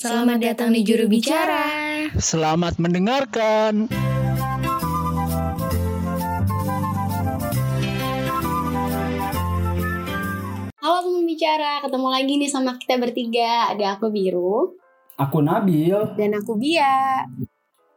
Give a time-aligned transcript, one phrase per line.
[0.00, 1.68] Selamat datang di Juru Bicara.
[2.16, 3.84] Selamat mendengarkan.
[10.80, 13.76] Halo teman bicara, ketemu lagi nih sama kita bertiga.
[13.76, 14.72] Ada aku Biru
[15.20, 16.16] Aku Nabil.
[16.16, 17.28] Dan aku Bia.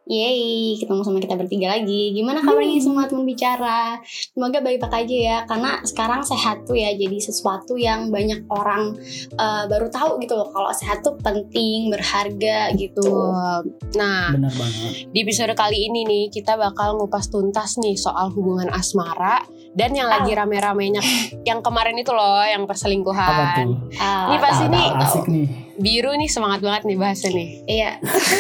[0.04, 2.12] Yeay, ketemu sama kita bertiga lagi.
[2.12, 4.04] Gimana kabarnya semua teman bicara?
[4.04, 9.00] Semoga baik-baik aja ya, karena sekarang sehat tuh ya jadi sesuatu yang banyak orang
[9.40, 10.52] uh, baru tahu gitu loh.
[10.52, 13.00] Kalau sehat tuh penting, berharga gitu.
[13.00, 13.64] Tuh.
[13.96, 15.08] Nah, Benar banget.
[15.08, 19.40] di episode kali ini nih kita bakal ngupas tuntas nih soal hubungan asmara
[19.74, 21.02] dan yang lagi rame-ramenya
[21.44, 23.58] yang kemarin itu loh, yang Apa perselingkuhan.
[23.60, 23.76] tuh?
[23.98, 24.88] Ah, Ini pasti nih.
[24.96, 25.48] Asik nih.
[25.74, 27.50] Biru nih semangat banget nih bahasnya nih.
[27.66, 27.90] Iya,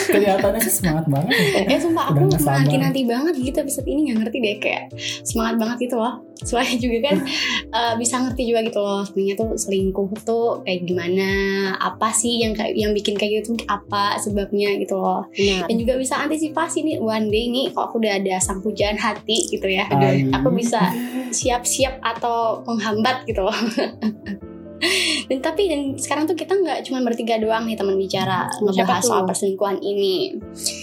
[0.05, 1.33] Kelihatannya sih semangat banget.
[1.65, 2.61] eh sumpah aku sabar.
[2.61, 4.83] nanti-nanti banget gitu episode ini nggak ngerti deh kayak
[5.23, 6.21] semangat banget gitu loh.
[6.39, 7.17] Soalnya juga kan
[7.81, 11.29] eh, bisa ngerti juga gitu loh sebenarnya tuh selingkuh tuh kayak gimana,
[11.73, 15.25] apa sih yang kayak yang bikin kayak gitu apa sebabnya gitu loh.
[15.27, 18.95] Nah, Dan juga bisa antisipasi nih one day nih kalau aku udah ada sang pujaan
[18.95, 19.89] hati gitu ya.
[19.89, 20.29] Hai.
[20.31, 20.85] Aku bisa
[21.33, 23.53] siap-siap atau menghambat gitu loh.
[25.31, 29.09] dan tapi dan sekarang tuh kita nggak cuma bertiga doang nih teman bicara ngebahas tuh?
[29.15, 30.37] soal perselingkuhan ini.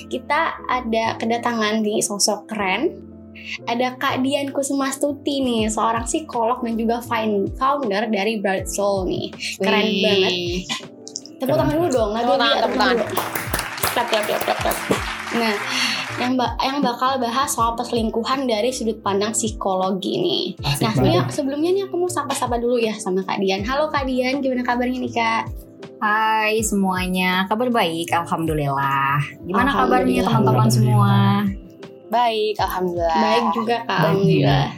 [0.08, 3.08] Kita ada kedatangan nih sosok keren.
[3.64, 9.32] Ada Kak Dian Kusumastuti nih, seorang psikolog dan juga fin- founder dari Bright Soul nih.
[9.56, 10.02] Keren wih.
[10.04, 10.34] banget.
[11.40, 12.96] Tepuk tangan dulu dong, Nabil Tepuk tangan, tepuk tangan.
[13.96, 14.76] clap, clap.
[15.30, 15.54] Nah,
[16.20, 20.44] yang ba- yang bakal bahas soal perselingkuhan dari sudut pandang psikologi nih.
[20.60, 20.92] Asik Nah,
[21.26, 23.64] sebelumnya, nih aku mau sapa-sapa dulu ya sama Kak Dian.
[23.64, 25.42] Halo Kak Dian, gimana kabarnya nih Kak?
[25.96, 29.16] Hai semuanya, kabar baik, alhamdulillah.
[29.44, 30.00] Gimana Alhamdulillah.
[30.00, 31.14] kabarnya teman-teman semua?
[32.08, 33.20] Baik, alhamdulillah.
[33.20, 34.68] Baik juga Kak, Baik alhamdulillah.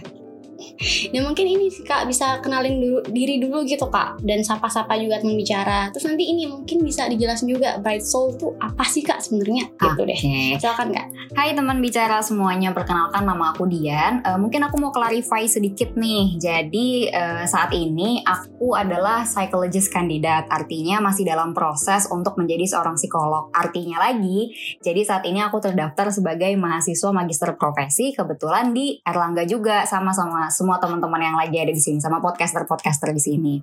[1.13, 5.19] Nah mungkin ini sih, Kak bisa kenalin dulu, diri dulu gitu Kak dan sapa-sapa juga
[5.19, 5.91] teman bicara.
[5.91, 10.03] Terus nanti ini mungkin bisa dijelasin juga Bright Soul tuh apa sih Kak sebenarnya gitu
[10.07, 10.19] deh.
[10.19, 10.61] Oke.
[10.61, 11.07] Silakan Kak.
[11.33, 14.21] Hai teman bicara semuanya, perkenalkan nama aku Dian.
[14.23, 16.37] Eh, mungkin aku mau clarify sedikit nih.
[16.37, 23.01] Jadi eh, saat ini aku adalah psychologist kandidat, artinya masih dalam proses untuk menjadi seorang
[23.01, 23.49] psikolog.
[23.57, 24.53] Artinya lagi,
[24.85, 30.77] jadi saat ini aku terdaftar sebagai mahasiswa magister profesi, kebetulan di Erlangga juga sama-sama semua
[30.77, 33.55] teman-teman yang lagi ada di sini, sama podcaster-podcaster di sini.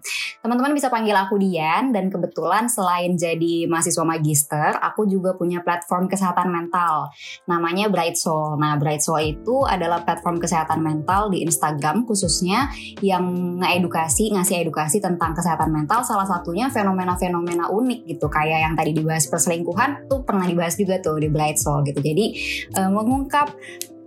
[0.41, 6.09] Teman-teman bisa panggil aku Dian dan kebetulan selain jadi mahasiswa magister, aku juga punya platform
[6.09, 7.13] kesehatan mental
[7.45, 8.57] namanya Bright Soul.
[8.57, 12.73] Nah, Bright Soul itu adalah platform kesehatan mental di Instagram khususnya
[13.05, 16.01] yang ngedukasi, ngasih edukasi tentang kesehatan mental.
[16.01, 21.21] Salah satunya fenomena-fenomena unik gitu, kayak yang tadi dibahas perselingkuhan tuh pernah dibahas juga tuh
[21.21, 22.01] di Bright Soul gitu.
[22.01, 22.25] Jadi
[22.73, 23.53] eh, mengungkap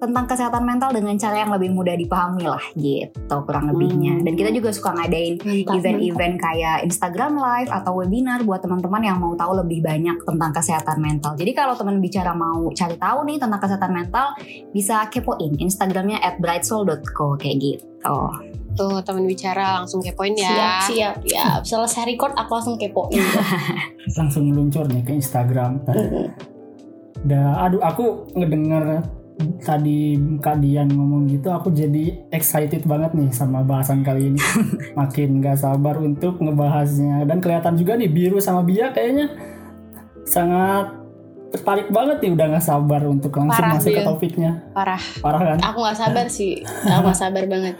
[0.02, 4.18] tentang kesehatan mental dengan cara yang lebih mudah dipahami lah gitu kurang lebihnya.
[4.18, 9.38] Dan kita juga suka ngadain event-event kayak Instagram Live atau webinar buat teman-teman yang mau
[9.38, 11.38] tahu lebih banyak tentang kesehatan mental.
[11.38, 14.26] Jadi kalau teman bicara mau cari tahu nih tentang kesehatan mental,
[14.74, 18.18] bisa kepoin Instagramnya at brightsoul.co kayak gitu.
[18.74, 20.72] Tuh teman bicara langsung kepoin Siap, ya.
[20.82, 21.46] siap, ya.
[21.68, 23.22] Selesai record aku langsung kepoin.
[24.18, 25.86] Langsung meluncur nih ke Instagram.
[27.22, 29.06] Da, aduh aku ngedenger
[29.62, 34.40] tadi Kak Dian ngomong gitu aku jadi excited banget nih sama bahasan kali ini
[34.98, 39.32] makin gak sabar untuk ngebahasnya dan kelihatan juga nih Biru sama Bia kayaknya
[40.28, 40.94] sangat
[41.52, 44.08] tertarik banget nih udah gak sabar untuk langsung Parah, masuk ke Bil.
[44.08, 45.02] topiknya Parah.
[45.20, 46.52] parah kan aku nggak sabar sih.
[46.64, 47.76] Aku nggak sabar banget.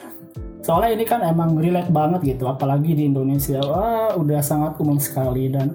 [0.62, 5.50] soalnya ini kan emang relate banget gitu apalagi di Indonesia wah udah sangat umum sekali
[5.50, 5.74] dan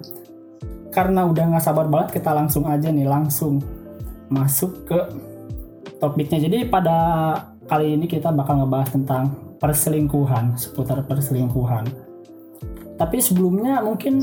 [0.88, 3.60] karena udah nggak sabar banget kita langsung aja nih langsung
[4.32, 4.98] masuk ke
[5.98, 6.38] topiknya.
[6.42, 6.96] Jadi pada
[7.68, 11.86] kali ini kita bakal ngebahas tentang perselingkuhan seputar perselingkuhan.
[12.98, 14.22] Tapi sebelumnya mungkin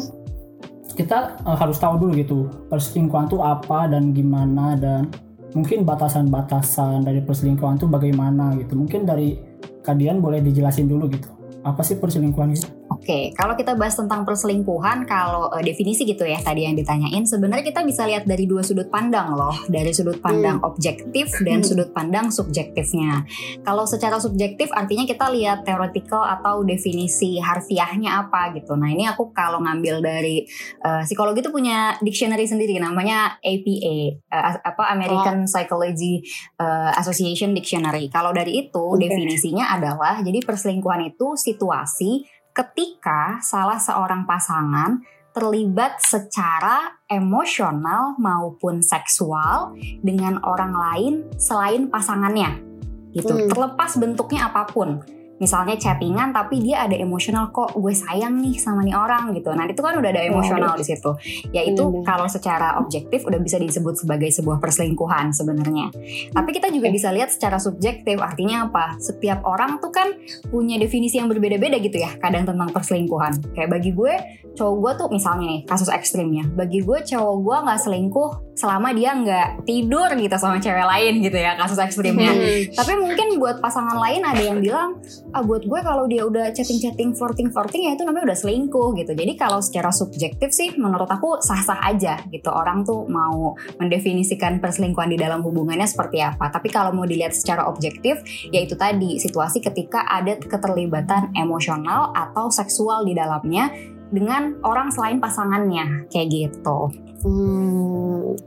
[0.95, 2.39] kita eh, harus tahu dulu gitu
[2.71, 5.11] perselingkuhan itu apa dan gimana dan
[5.55, 8.75] mungkin batasan-batasan dari perselingkuhan itu bagaimana gitu.
[8.75, 9.39] Mungkin dari
[9.85, 11.29] kalian boleh dijelasin dulu gitu
[11.65, 16.37] apa sih perselingkuhan gitu Oke, kalau kita bahas tentang perselingkuhan, kalau eh, definisi gitu ya
[16.37, 20.61] tadi yang ditanyain, sebenarnya kita bisa lihat dari dua sudut pandang loh, dari sudut pandang
[20.61, 21.65] objektif dan Hmm.
[21.65, 23.25] sudut pandang subjektifnya.
[23.65, 28.77] Kalau secara subjektif artinya kita lihat theoretical atau definisi harfiahnya apa gitu.
[28.77, 30.45] Nah ini aku kalau ngambil dari
[30.85, 36.21] eh, psikologi itu punya dictionary sendiri, namanya APA, eh, apa American Psychology
[36.61, 38.13] eh, Association Dictionary.
[38.13, 39.09] Kalau dari itu Oke.
[39.09, 45.03] definisinya adalah jadi perselingkuhan itu situasi ketika salah seorang pasangan
[45.35, 52.63] terlibat secara emosional maupun seksual dengan orang lain selain pasangannya
[53.11, 53.51] gitu Hmm.
[53.51, 55.03] terlepas bentuknya apa pun
[55.37, 59.51] misalnya chattingan tapi dia ada emosional kok gue sayang nih sama nih orang gitu.
[59.51, 61.11] Nah itu kan udah ada emosional di situ.
[61.51, 62.07] Yaitu Bener-bener.
[62.07, 65.91] kalau secara objektif udah bisa disebut sebagai sebuah perselingkuhan sebenarnya.
[66.31, 68.19] Tapi kita juga bisa lihat secara subjektif.
[68.19, 68.95] Artinya apa?
[68.99, 70.15] Setiap orang tuh kan
[70.47, 72.15] punya definisi yang berbeda-beda gitu ya.
[72.19, 73.55] Kadang tentang perselingkuhan.
[73.55, 74.13] Kayak bagi gue
[74.55, 76.47] cowok gue tuh misalnya nih kasus ekstrimnya.
[76.47, 81.35] Bagi gue cowok gue nggak selingkuh selama dia nggak tidur gitu sama cewek lain gitu
[81.35, 82.31] ya kasus ekstrimnya.
[82.31, 82.71] Hmm.
[82.71, 85.03] Tapi mungkin buat pasangan lain ada yang bilang,
[85.35, 89.11] ah buat gue kalau dia udah chatting-chatting, flirting-flirting ya itu namanya udah selingkuh gitu.
[89.11, 92.47] Jadi kalau secara subjektif sih menurut aku sah-sah aja gitu.
[92.47, 96.47] Orang tuh mau mendefinisikan perselingkuhan di dalam hubungannya seperti apa.
[96.47, 98.23] Tapi kalau mau dilihat secara objektif,
[98.55, 105.17] ya itu tadi situasi ketika ada keterlibatan emosional atau seksual di dalamnya dengan orang selain
[105.17, 106.79] pasangannya kayak gitu.
[107.25, 108.37] Hmm.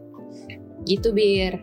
[0.87, 1.58] Gitu bir.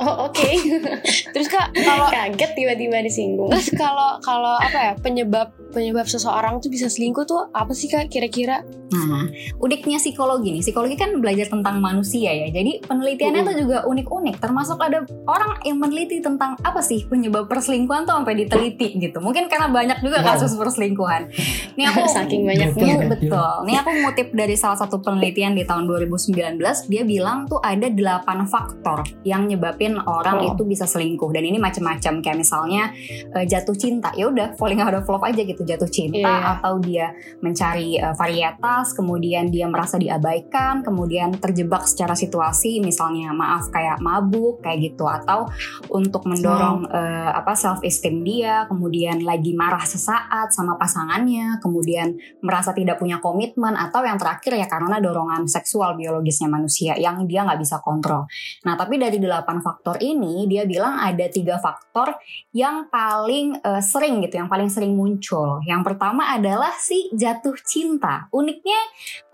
[0.00, 0.50] Oh oke.
[1.36, 3.52] Terus kak kalau Kaget tiba-tiba disinggung.
[3.52, 8.06] terus kalau kalau apa ya penyebab penyebab seseorang tuh bisa selingkuh tuh apa sih kak
[8.06, 8.62] kira-kira?
[8.90, 12.50] Nah, uniknya psikologi nih, psikologi kan belajar tentang manusia ya.
[12.50, 14.36] Jadi penelitiannya tuh juga unik-unik.
[14.36, 19.18] Termasuk ada orang yang meneliti tentang apa sih penyebab perselingkuhan tuh sampai diteliti gitu.
[19.18, 20.34] Mungkin karena banyak juga Wow.
[20.34, 21.30] kasus perselingkuhan.
[21.74, 23.06] Nih aku Saking banyaknya.
[23.06, 23.30] Betul.
[23.30, 23.54] Betul.
[23.64, 28.26] Nih aku ngutip dari salah satu penelitian di tahun 2019, dia bilang tuh ada 8
[28.44, 30.50] faktor yang nyebabin orang Oh.
[30.50, 32.90] itu bisa selingkuh dan ini macam-macam kayak misalnya
[33.30, 34.10] eh, jatuh cinta.
[34.12, 36.58] Ya udah, falling out of love aja gitu, jatuh cinta Iya.
[36.58, 43.72] atau dia mencari eh, varietas, kemudian dia merasa diabaikan, kemudian terjebak secara situasi misalnya maaf
[43.72, 45.48] kayak mabuk kayak gitu atau
[45.90, 52.14] untuk mendorong eh, apa self esteem dia, kemudian lagi marah sesaat sama pasangannya, kemudian
[52.44, 57.42] merasa tidak punya komitmen atau yang terakhir ya karena dorongan seksual biologisnya manusia yang dia
[57.42, 58.28] nggak bisa kontrol.
[58.62, 62.14] Nah tapi dari delapan faktor ini dia bilang ada tiga faktor
[62.54, 65.49] yang paling eh, sering gitu, yang paling sering muncul.
[65.66, 68.30] Yang pertama adalah si jatuh cinta.
[68.30, 68.78] Uniknya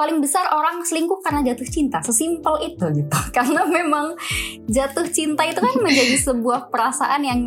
[0.00, 3.18] paling besar orang selingkuh karena jatuh cinta, sesimpel itu gitu.
[3.36, 4.16] Karena memang
[4.70, 7.40] jatuh cinta itu kan menjadi sebuah perasaan yang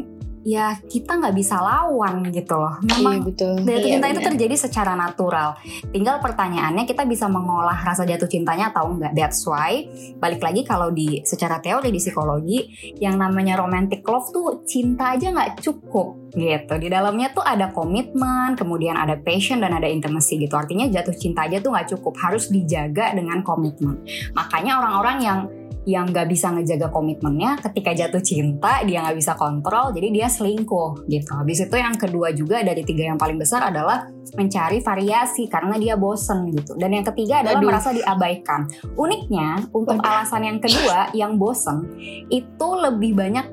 [0.44, 2.80] ya kita nggak bisa lawan gitu loh.
[2.84, 3.54] Memang Iya betul.
[3.64, 4.30] Jatuh Iya, cinta itu benar.
[4.32, 5.50] terjadi secara natural.
[5.92, 9.12] Tinggal pertanyaannya kita bisa mengolah rasa jatuh cintanya atau enggak.
[9.16, 9.88] That's why
[10.18, 12.60] balik lagi kalau di secara teori di psikologi
[13.00, 16.74] yang namanya romantic love tuh cinta aja nggak cukup gitu.
[16.78, 20.56] Di dalamnya tuh ada komitmen, kemudian ada passion dan ada intimacy gitu.
[20.56, 24.02] Artinya jatuh cinta aja tuh nggak cukup, harus dijaga dengan komitmen.
[24.38, 25.40] Makanya orang-orang yang
[25.88, 31.08] yang nggak bisa ngejaga komitmennya ketika jatuh cinta dia nggak bisa kontrol jadi dia selingkuh
[31.08, 35.80] gitu habis itu yang kedua juga dari tiga yang paling besar adalah mencari variasi karena
[35.80, 37.70] dia bosen gitu dan yang ketiga adalah Aduh.
[37.72, 40.10] merasa diabaikan uniknya untuk Waduh.
[40.10, 41.88] alasan yang kedua yang bosen
[42.30, 43.46] itu lebih banyak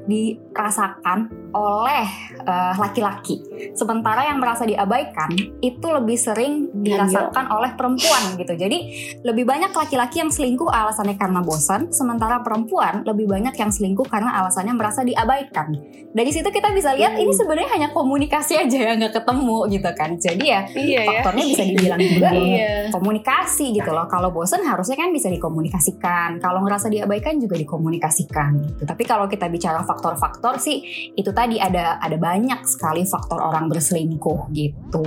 [0.56, 1.18] dirasakan
[1.52, 3.44] oleh eh, laki-laki
[3.76, 5.28] sementara yang merasa diabaikan
[5.60, 8.78] itu lebih sering dirasakan oleh perempuan gitu jadi
[9.20, 14.38] lebih banyak laki-laki yang selingkuh alasannya karena bosan, sementara perempuan lebih banyak yang selingkuh karena
[14.38, 15.74] alasannya merasa diabaikan.
[16.12, 17.22] Dari situ kita bisa lihat Hmm.
[17.26, 20.10] ini sebenarnya hanya komunikasi aja yang nggak ketemu gitu kan.
[20.16, 21.08] Jadi ya Iya ya.
[21.10, 22.70] faktornya bisa dibilang juga Iya.
[22.94, 24.06] komunikasi gitu loh.
[24.06, 26.38] Kalau bosan harusnya kan bisa dikomunikasikan.
[26.38, 28.82] Kalau ngerasa diabaikan juga dikomunikasikan gitu.
[28.86, 34.54] Tapi kalau kita bicara faktor-faktor sih itu tadi ada ada banyak sekali faktor orang berselingkuh
[34.54, 35.02] gitu.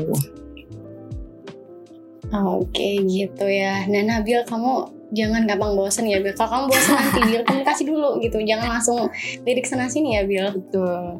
[2.29, 3.87] Oh, Oke gitu ya.
[3.89, 6.35] Nah Nabil kamu jangan gampang bosen ya Bil.
[6.37, 8.37] Kalau kamu bosen nanti Bil komunikasi dulu gitu.
[8.43, 9.09] Jangan langsung
[9.47, 10.45] lirik sana sini ya Bil.
[10.53, 11.17] Betul.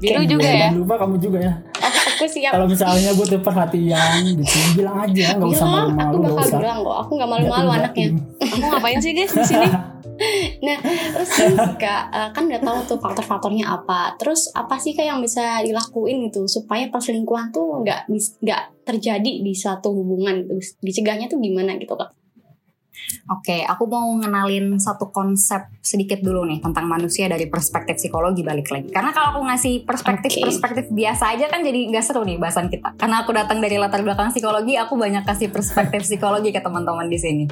[0.00, 0.68] Biru juga ya.
[0.68, 1.54] Jangan lupa kamu juga ya.
[2.20, 2.52] Aku siap.
[2.52, 4.44] Kalau misalnya butuh perhatian gitu,
[4.76, 6.96] bilang aja, nggak usah aku malu-malu, nggak bakal bilang kok.
[7.00, 8.08] Aku nggak malu-malu anaknya.
[8.44, 9.68] Aku ngapain sih guys di sini?
[10.60, 14.14] Terus gini sih kak, eh, kan udah tahu tuh faktor-faktornya apa.
[14.20, 18.12] Terus apa sih kak yang bisa dilakuin gitu supaya perselingkuhan tuh nggak
[18.44, 20.60] nggak terjadi di satu hubungan gitu.
[20.84, 22.19] Dicegahnya tuh gimana gitu kak?
[23.30, 28.66] Oke, aku mau ngenalin satu konsep sedikit dulu nih tentang manusia dari perspektif psikologi balik
[28.74, 28.90] lagi.
[28.90, 32.94] Karena kalau aku ngasih perspektif-perspektif biasa aja kan jadi nggak seru nih bahasan kita.
[32.98, 37.18] Karena aku datang dari latar belakang psikologi, aku banyak kasih perspektif psikologi ke teman-teman di
[37.18, 37.44] sini.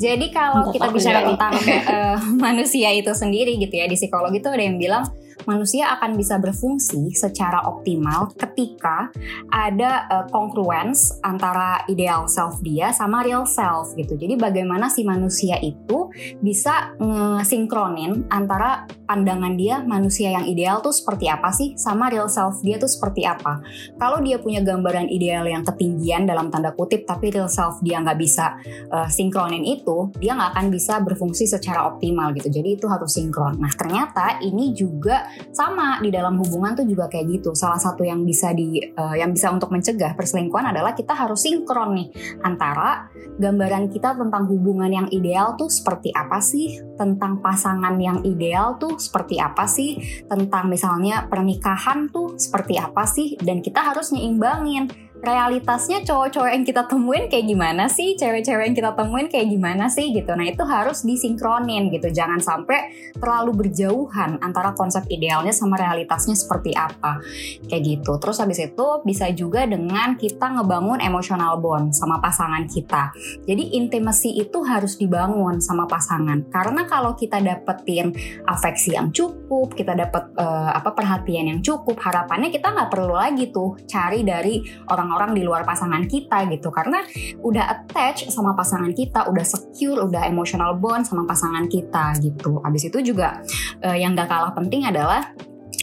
[0.00, 2.16] Jadi kalau Untuk kita bicara tentang eh,
[2.48, 5.04] manusia itu sendiri gitu ya di psikologi itu ada yang bilang
[5.50, 9.10] manusia akan bisa berfungsi secara optimal ketika
[9.50, 14.14] ada uh, congruence antara ideal self dia sama real self gitu.
[14.14, 16.06] Jadi bagaimana si manusia itu
[16.38, 22.62] bisa ngesinkronin antara pandangan dia manusia yang ideal tuh seperti apa sih sama real self
[22.62, 23.58] dia tuh seperti apa.
[23.98, 28.18] Kalau dia punya gambaran ideal yang ketinggian dalam tanda kutip tapi real self dia nggak
[28.20, 28.54] bisa
[28.94, 32.46] uh, sinkronin itu, dia nggak akan bisa berfungsi secara optimal gitu.
[32.46, 33.58] Jadi itu harus sinkron.
[33.58, 37.56] Nah ternyata ini juga sama di dalam hubungan tuh juga kayak gitu.
[37.56, 41.96] Salah satu yang bisa di uh, yang bisa untuk mencegah perselingkuhan adalah kita harus sinkron
[41.96, 42.08] nih
[42.44, 43.08] antara
[43.40, 49.00] gambaran kita tentang hubungan yang ideal tuh seperti apa sih, tentang pasangan yang ideal tuh
[49.00, 49.96] seperti apa sih,
[50.28, 56.82] tentang misalnya pernikahan tuh seperti apa sih, dan kita harus nyeimbangin realitasnya cowok-cowok yang kita
[56.88, 60.32] temuin kayak gimana sih, cewek-cewek yang kita temuin kayak gimana sih gitu.
[60.32, 66.72] Nah itu harus disinkronin gitu, jangan sampai terlalu berjauhan antara konsep idealnya sama realitasnya seperti
[66.72, 67.20] apa
[67.68, 68.16] kayak gitu.
[68.16, 73.12] Terus habis itu bisa juga dengan kita ngebangun emotional bond sama pasangan kita.
[73.44, 78.16] Jadi intimacy itu harus dibangun sama pasangan karena kalau kita dapetin
[78.48, 83.52] afeksi yang cukup, kita dapet uh, apa perhatian yang cukup, harapannya kita nggak perlu lagi
[83.52, 86.70] tuh cari dari orang orang-orang di luar pasangan kita gitu.
[86.70, 87.02] Karena
[87.42, 92.62] udah attach sama pasangan kita udah secure udah emotional bond sama pasangan kita gitu.
[92.62, 93.42] Habis itu juga
[93.82, 95.34] uh, yang gak kalah penting adalah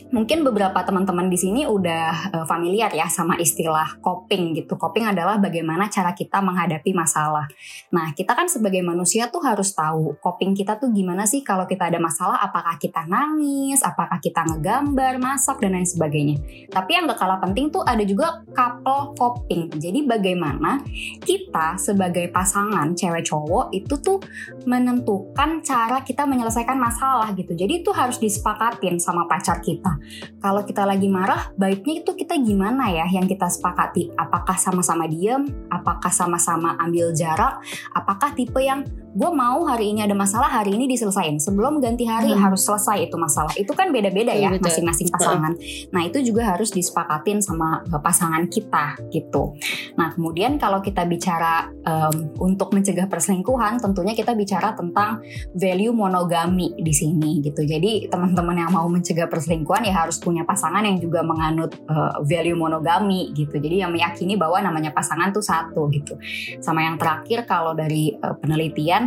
[0.08, 4.80] mungkin beberapa teman-teman di sini udah uh, familiar ya sama istilah coping gitu.
[4.80, 7.48] Coping adalah bagaimana cara kita menghadapi masalah.
[7.92, 11.92] Nah, kita kan sebagai manusia tuh harus tahu coping kita tuh gimana sih kalau kita
[11.92, 16.40] ada masalah, apakah kita nangis, apakah kita ngegambar, masak dan lain sebagainya.
[16.72, 19.76] Tapi yang gak kalah penting tuh ada juga couple coping.
[19.76, 20.80] Jadi bagaimana
[21.20, 24.24] kita sebagai pasangan cewek cowok itu tuh
[24.64, 27.52] menentukan cara kita menyelesaikan masalah gitu.
[27.52, 29.97] Jadi itu harus disepakatin sama pacar kita
[30.38, 34.14] kalau kita lagi marah, baiknya itu kita gimana ya yang kita sepakati?
[34.16, 35.48] Apakah sama-sama diam?
[35.68, 37.60] Apakah sama-sama ambil jarak?
[37.94, 38.86] Apakah tipe yang
[39.18, 41.42] gue mau hari ini ada masalah hari ini diselesain.
[41.42, 42.38] Sebelum ganti hari hmm.
[42.38, 43.50] harus selesai itu masalah.
[43.58, 45.58] Itu kan beda-beda ya masing-masing pasangan.
[45.90, 49.58] Nah itu juga harus disepakatin sama eh, pasangan kita gitu.
[49.98, 55.26] Nah kemudian kalau kita bicara um, untuk mencegah perselingkuhan tentunya kita bicara tentang
[55.58, 57.66] value monogami di sini gitu.
[57.66, 62.54] Jadi teman-teman yang mau mencegah perselingkuhan ya harus punya pasangan yang juga menganut uh, value
[62.54, 63.58] monogami gitu.
[63.58, 66.14] Jadi yang meyakini bahwa namanya pasangan tuh satu gitu.
[66.62, 69.07] Sama yang terakhir kalau dari uh, penelitian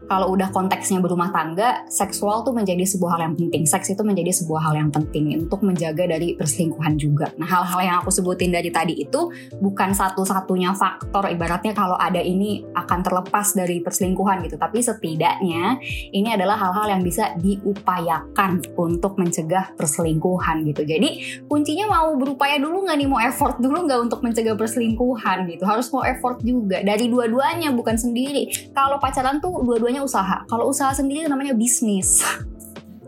[0.11, 3.63] kalau udah konteksnya berumah tangga, seksual tuh menjadi sebuah hal yang penting.
[3.63, 7.31] Seks itu menjadi sebuah hal yang penting untuk menjaga dari perselingkuhan juga.
[7.39, 9.31] Nah, hal-hal yang aku sebutin dari tadi itu
[9.63, 14.59] bukan satu-satunya faktor ibaratnya kalau ada ini akan terlepas dari perselingkuhan gitu.
[14.59, 15.79] Tapi setidaknya
[16.11, 20.83] ini adalah hal-hal yang bisa diupayakan untuk mencegah perselingkuhan gitu.
[20.83, 25.63] Jadi kuncinya mau berupaya dulu nggak nih, mau effort dulu nggak untuk mencegah perselingkuhan gitu.
[25.63, 28.75] Harus mau effort juga dari dua-duanya bukan sendiri.
[28.75, 30.43] Kalau pacaran tuh dua-duanya usaha.
[30.49, 32.21] Kalau usaha sendiri namanya bisnis.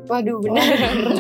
[0.08, 0.68] Waduh benar.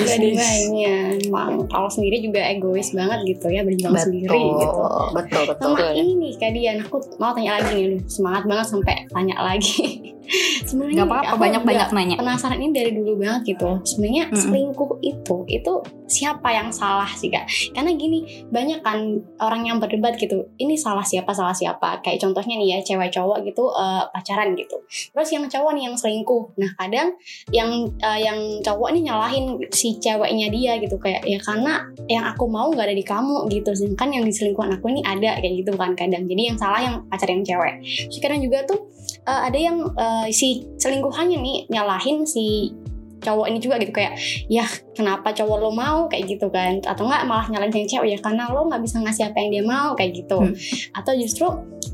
[0.00, 0.94] Dua-duanya
[1.26, 4.68] emang kalau sendiri juga egois banget gitu ya berjuang betul, sendiri gitu.
[5.12, 5.72] Betul betul.
[5.76, 9.76] Sama ini Kak Dian, aku mau tanya lagi nih, semangat banget sampai tanya lagi.
[10.66, 12.16] sebenarnya apa-apa banyak-banyak nanya.
[12.20, 13.82] Penasaran ini dari dulu banget gitu.
[13.82, 14.42] Sebenarnya mm -hmm.
[14.42, 15.72] selingkuh itu itu
[16.06, 17.46] siapa yang salah sih kak?
[17.74, 20.50] Karena gini banyak kan orang yang berdebat gitu.
[20.58, 22.02] Ini salah siapa salah siapa?
[22.02, 24.78] Kayak contohnya nih ya cewek cowok gitu uh, pacaran gitu.
[24.86, 26.42] Terus yang cowok nih yang selingkuh.
[26.58, 27.14] Nah kadang
[27.50, 27.70] yang
[28.02, 32.70] uh, yang cowok nih nyalahin si ceweknya dia gitu kayak ya karena yang aku mau
[32.70, 33.74] nggak ada di kamu gitu.
[33.98, 36.28] Kan yang diselingkuhan aku ini ada kayak gitu kan kadang.
[36.28, 37.82] Jadi yang salah yang pacar yang cewek.
[38.12, 38.90] Sekarang juga tuh
[39.26, 42.70] uh, ada yang uh, si selingkuhannya nih nyalahin si
[43.20, 44.16] cowok ini juga gitu kayak
[44.48, 44.64] ya
[44.96, 48.48] kenapa cowok lo mau kayak gitu kan atau enggak malah nyalain yang cewek ya karena
[48.48, 50.56] lo nggak bisa ngasih apa yang dia mau kayak gitu hmm.
[50.96, 51.46] atau justru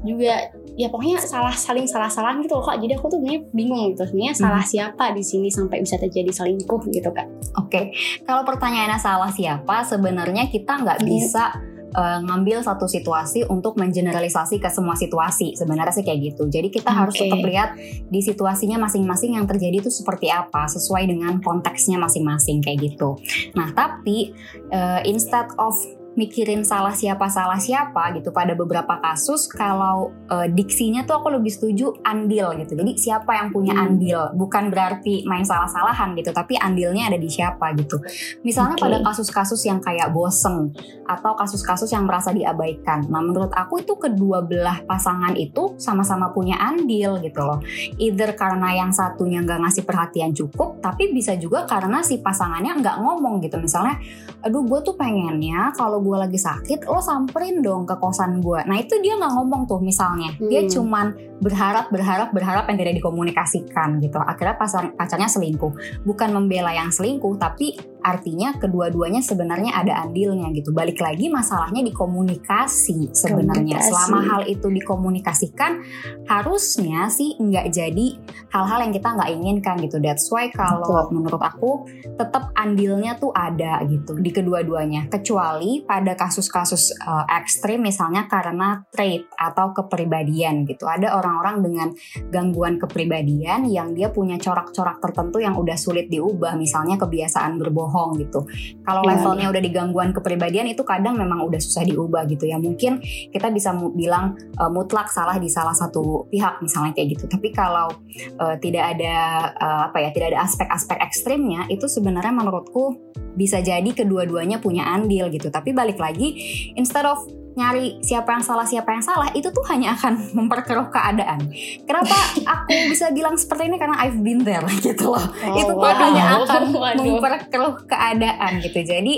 [0.06, 3.80] juga ya pokoknya salah saling salah salah gitu loh kak jadi aku tuh sebenarnya bingung
[3.96, 4.42] gitu sebenarnya hmm.
[4.44, 7.96] salah siapa di sini sampai bisa terjadi selingkuh gitu kak oke okay.
[8.28, 11.08] kalau pertanyaannya salah siapa sebenarnya kita nggak hmm.
[11.08, 11.56] bisa
[11.96, 16.92] uh, ngambil satu situasi untuk mengeneralisasi ke semua situasi sebenarnya sih kayak gitu jadi kita
[16.92, 17.00] okay.
[17.00, 17.70] harus tetap lihat
[18.12, 23.16] di situasinya masing-masing yang terjadi itu seperti apa sesuai dengan konteksnya masing-masing kayak gitu
[23.56, 24.36] nah tapi
[24.68, 25.72] uh, instead of
[26.16, 28.32] mikirin salah siapa salah siapa gitu.
[28.32, 32.72] Pada beberapa kasus kalau uh, diksinya tuh aku lebih setuju andil gitu.
[32.72, 33.84] Jadi siapa yang punya hmm.
[33.84, 34.20] andil?
[34.34, 38.00] Bukan berarti main salah-salahan gitu tapi andilnya ada di siapa gitu.
[38.42, 38.88] Misalnya okay.
[38.88, 40.72] pada kasus-kasus yang kayak boseng
[41.04, 43.06] atau kasus-kasus yang merasa diabaikan.
[43.12, 47.60] Nah menurut aku itu kedua belah pasangan itu sama-sama punya andil gitu loh.
[48.00, 52.96] Either karena yang satunya nggak ngasih perhatian cukup tapi bisa juga karena si pasangannya nggak
[53.04, 53.60] ngomong gitu.
[53.60, 54.00] Misalnya
[54.40, 58.78] aduh gue tuh pengennya kalau gue lagi sakit lo samperin dong ke kosan gue nah
[58.78, 60.30] itu dia nggak ngomong tuh misalnya.
[60.36, 60.48] Hmm.
[60.48, 64.16] dia cuman berharap berharap berharap yang tidak dikomunikasikan gitu.
[64.16, 66.02] Akhirnya pasar, pacarnya selingkuh.
[66.08, 70.70] Bukan membela yang selingkuh tapi artinya kedua-duanya sebenarnya ada andilnya gitu.
[70.70, 73.82] Balik lagi masalahnya di komunikasi sebenarnya.
[73.82, 73.90] Komunikasi.
[73.90, 75.82] Selama hal itu dikomunikasikan,
[76.30, 78.06] harusnya sih nggak jadi
[78.54, 79.98] hal-hal yang kita nggak inginkan gitu.
[79.98, 85.10] That's why kalau menurut aku tetap andilnya tuh ada gitu di kedua-duanya.
[85.10, 90.86] Kecuali pada kasus-kasus eh, ekstrim misalnya karena trait atau kepribadian gitu.
[90.86, 91.88] Ada orang-orang dengan
[92.30, 98.44] gangguan kepribadian yang dia punya corak-corak tertentu yang udah sulit diubah, misalnya kebiasaan berbohong gitu.
[98.84, 102.60] Kalau Iya, levelnya udah di gangguan kepribadian itu kadang memang udah susah diubah gitu ya.
[102.60, 103.00] Mungkin
[103.32, 107.24] kita bisa bilang eh, mutlak salah di salah satu pihak misalnya kayak gitu.
[107.30, 109.16] Tapi kalau eh, tidak ada
[109.54, 112.98] eh, apa ya, tidak ada aspek-aspek ekstrimnya, itu sebenarnya menurutku
[113.36, 115.52] bisa jadi kedua-duanya punya andil gitu.
[115.52, 116.32] Tapi balik lagi,
[116.76, 117.20] instead of
[117.56, 121.40] nyari siapa yang salah siapa yang salah itu tuh hanya akan memperkeruh keadaan.
[121.88, 125.26] Kenapa aku bisa bilang seperti ini karena I've been there gitu loh.
[125.56, 127.02] itu tuh hanya akan Waduh.
[127.02, 128.78] memperkeruh keadaan gitu.
[128.84, 129.14] Jadi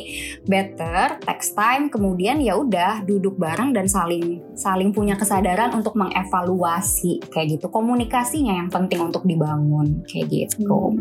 [0.47, 7.26] better text time kemudian ya udah duduk bareng dan saling saling punya kesadaran untuk mengevaluasi
[7.28, 7.66] kayak gitu.
[7.68, 10.71] Komunikasinya yang penting untuk dibangun kayak gitu.
[10.71, 10.95] Wah,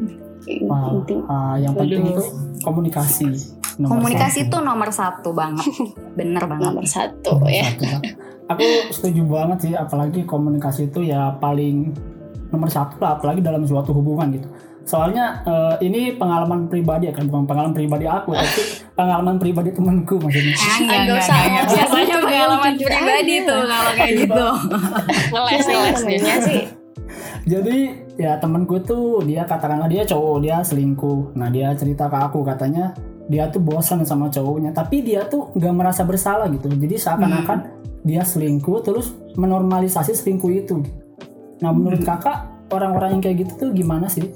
[0.46, 1.20] Penting.
[1.26, 2.14] ah, yang penting Waduh.
[2.14, 2.24] itu
[2.62, 3.28] komunikasi.
[3.78, 4.48] Nomor Komunikasi satu.
[4.50, 5.70] itu nomor satu banget.
[6.18, 6.66] Bener banget.
[6.66, 7.66] nomor satu Nomor ya.
[7.70, 8.04] satu, Bang.
[8.48, 11.92] Aku setuju banget sih, apalagi komunikasi itu ya paling
[12.48, 14.48] nomor satu lah, apalagi dalam suatu hubungan gitu.
[14.88, 18.62] Soalnya eh, ini pengalaman pribadi ya kan, bukan pengalaman pribadi aku, tapi
[18.96, 20.56] pengalaman pribadi temanku maksudnya.
[20.56, 21.60] Ah, enggak, enggak, usah enggak, enggak.
[21.60, 24.48] ngomong Biasanya pengalaman pribadi tuh kalau kayak gitu.
[25.28, 26.02] Ngeles ngeles
[26.48, 26.62] sih
[27.48, 27.78] Jadi
[28.18, 31.38] ya temanku tuh dia katakanlah dia cowok dia selingkuh.
[31.38, 32.98] Nah dia cerita ke aku katanya
[33.30, 36.68] dia tuh bosan sama cowoknya, tapi dia tuh nggak merasa bersalah gitu.
[36.68, 37.60] Jadi seakan-akan
[38.08, 40.82] dia selingkuh terus menormalisasi selingkuh itu.
[41.62, 44.28] Nah menurut kakak orang-orang yang kayak gitu tuh gimana sih?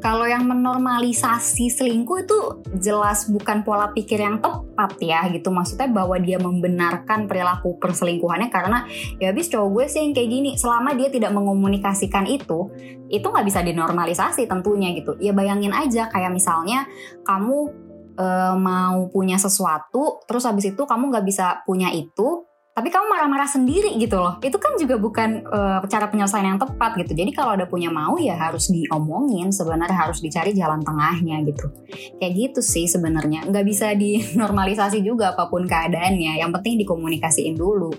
[0.00, 2.38] Kalau yang menormalisasi selingkuh itu
[2.78, 5.50] jelas bukan pola pikir yang tepat ya gitu.
[5.50, 8.86] Maksudnya bahwa dia membenarkan perilaku perselingkuhannya karena
[9.18, 10.50] ya habis cowok gue sih yang kayak gini.
[10.56, 12.70] Selama dia tidak mengomunikasikan itu,
[13.10, 15.14] itu nggak bisa dinormalisasi tentunya gitu.
[15.18, 16.86] Ya bayangin aja kayak misalnya
[17.22, 17.58] kamu
[18.16, 23.48] eh, mau punya sesuatu, terus habis itu kamu nggak bisa punya itu, tapi kamu marah-marah
[23.48, 24.36] sendiri gitu loh.
[24.44, 27.16] Itu kan juga bukan eh, cara penyelesaian yang tepat gitu.
[27.16, 31.72] Jadi kalau ada punya mau ya harus diomongin, sebenarnya harus dicari jalan tengahnya gitu.
[32.20, 33.48] Kayak gitu sih sebenarnya.
[33.48, 36.36] Nggak bisa dinormalisasi juga apa pun keadaannya.
[36.36, 37.96] Yang penting dikomunikasiin dulu.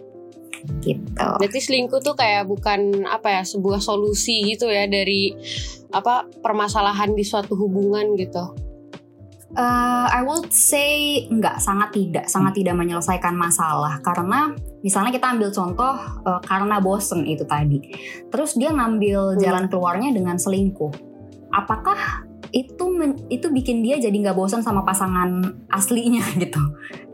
[0.86, 1.26] Gitu.
[1.42, 5.34] Berarti selingkuh tuh kayak bukan apa ya sebuah solusi gitu ya dari
[5.90, 8.67] apa permasalahan di suatu hubungan gitu.
[9.48, 14.52] Uh, I would say enggak, sangat tidak, sangat tidak menyelesaikan masalah karena
[14.84, 15.96] misalnya kita ambil contoh
[16.28, 17.80] uh, karena bosen itu tadi,
[18.28, 19.40] terus dia ngambil Hmm.
[19.40, 20.92] jalan keluarnya dengan selingkuh,
[21.50, 25.40] apakah itu men- itu bikin dia jadi nggak bosen sama pasangan
[25.72, 26.60] aslinya gitu?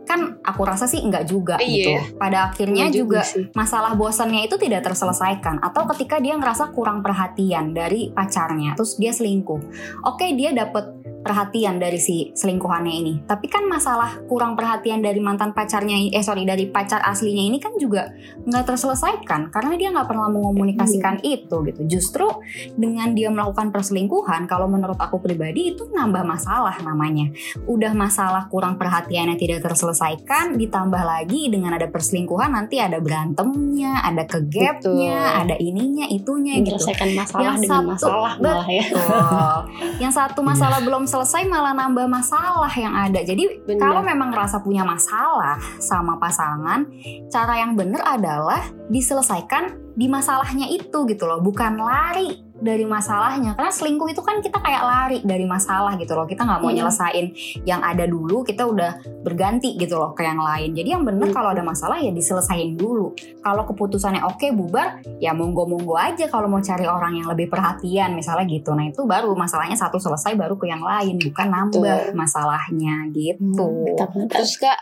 [0.04, 1.70] Kan aku rasa sih enggak juga Iya.
[1.70, 1.92] gitu.
[2.18, 3.48] Pada akhirnya Iya juga sih.
[3.54, 9.16] masalah bosannya itu tidak terselesaikan atau ketika dia ngerasa kurang perhatian dari pacarnya terus dia
[9.16, 9.62] selingkuh
[10.04, 13.14] oke dia dapat perhatian dari si selingkuhannya ini.
[13.24, 17.74] Tapi kan masalah kurang perhatian dari mantan pacarnya eh sorry dari pacar aslinya ini kan
[17.80, 18.12] juga
[18.44, 21.82] nggak terselesaikan karena dia nggak pernah mengomunikasikan itu gitu.
[21.88, 22.28] Justru
[22.76, 27.32] dengan dia melakukan perselingkuhan kalau menurut aku pribadi itu nambah masalah namanya.
[27.66, 34.28] Udah masalah kurang perhatiannya tidak terselesaikan ditambah lagi dengan ada perselingkuhan nanti ada berantemnya ada
[34.28, 36.76] kegapnya ada ininya itunya gitu.
[36.76, 38.84] Menyelesaikan masalah Yang dengan satu- masalah malah ya.
[38.84, 39.58] Betul.
[40.04, 43.78] yang satu masalah belum selesai malah nambah masalah yang ada jadi Benar.
[43.78, 46.90] kalau memang ngerasa punya masalah sama pasangan
[47.30, 53.58] cara yang benar adalah diselesaikan di masalahnya itu gitu loh bukan lari dari masalahnya.
[53.58, 56.30] Karena selingkuh itu kan kita kayak lari dari masalah gitu loh.
[56.30, 56.78] Kita nggak mau Hmm.
[56.84, 57.26] nyelesain
[57.66, 60.74] yang ada dulu kita udah berganti gitu loh ke yang lain.
[60.74, 61.36] Jadi yang benar Hmm.
[61.36, 63.14] kalau ada masalah ya diselesain dulu.
[63.42, 68.14] Kalau keputusannya oke bubar ya monggo monggo aja kalau mau cari orang yang lebih perhatian
[68.14, 68.74] misalnya gitu.
[68.78, 73.66] Nah itu baru masalahnya satu selesai baru ke yang lain bukan nambah masalahnya gitu.
[73.66, 74.40] Mantap-mantap.
[74.40, 74.80] Terus kak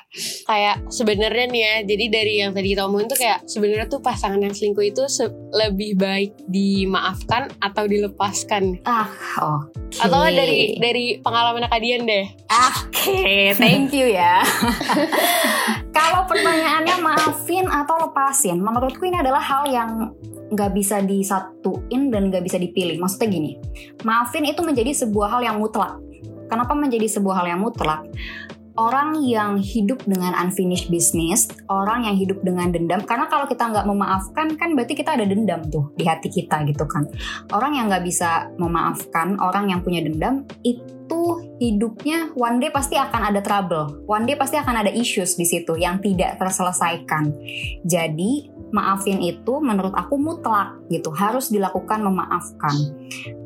[0.48, 4.40] kayak sebenarnya nih ya, jadi dari yang tadi kita omongin tuh kayak sebenarnya tuh pasangan
[4.42, 5.04] yang selingkuh itu
[5.52, 8.82] lebih baik dimaafkan atau dilepaskan.
[8.84, 9.08] ah
[9.40, 12.26] oke Atau nggak dari dari pengalaman Kak Dian deh.
[12.50, 14.42] Oke, thank you ya.
[15.98, 20.12] Kalau pertanyaannya maafin atau lepasin, menurutku ini adalah hal yang
[20.52, 23.00] nggak bisa disatuin dan nggak bisa dipilih.
[23.00, 23.52] Maksudnya gini,
[24.04, 25.96] maafin itu menjadi sebuah hal yang mutlak.
[26.52, 28.04] Kenapa menjadi sebuah hal yang mutlak?
[28.80, 33.84] Orang yang hidup dengan unfinished business, orang yang hidup dengan dendam, karena kalau kita nggak
[33.84, 37.04] memaafkan kan berarti kita ada dendam tuh di hati kita gitu kan.
[37.52, 41.20] Orang yang nggak bisa memaafkan, orang yang punya dendam itu
[41.60, 45.76] hidupnya one day pasti akan ada trouble, one day pasti akan ada issues di situ
[45.76, 47.36] yang tidak terselesaikan.
[47.84, 52.76] Jadi maafin itu menurut aku mutlak gitu, harus dilakukan memaafkan.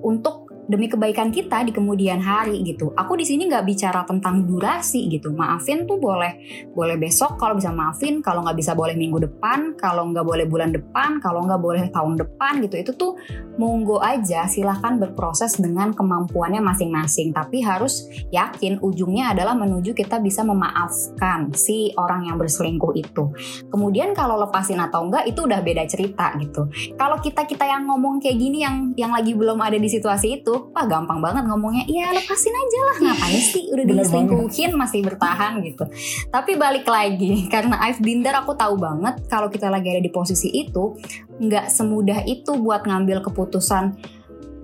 [0.05, 2.91] Untuk demi kebaikan kita di kemudian hari gitu.
[2.97, 5.33] Aku di sini nggak bicara tentang durasi gitu.
[5.33, 10.09] Maafin tuh boleh boleh besok kalau bisa maafin, kalau nggak bisa boleh minggu depan, kalau
[10.09, 12.75] nggak boleh bulan depan, kalau nggak boleh tahun depan gitu.
[12.81, 13.11] Itu tuh
[13.55, 17.31] monggo aja, silahkan berproses dengan kemampuannya masing-masing.
[17.31, 23.29] Tapi harus yakin ujungnya adalah menuju kita bisa memaafkan si orang yang berselingkuh itu.
[23.69, 26.67] Kemudian kalau lepasin atau enggak itu udah beda cerita gitu.
[26.97, 30.54] Kalau kita kita yang ngomong kayak gini yang yang lagi belum ada di situasi itu
[30.55, 31.83] wah gampang banget ngomongnya.
[31.87, 33.63] Iya lepasin aja lah ngapain sih?
[33.71, 35.85] Udah diselingkuhin masih bertahan gitu.
[36.29, 40.11] Tapi balik lagi karena I've been there aku tahu banget kalau kita lagi ada di
[40.11, 40.95] posisi itu
[41.41, 43.85] nggak semudah itu buat ngambil keputusan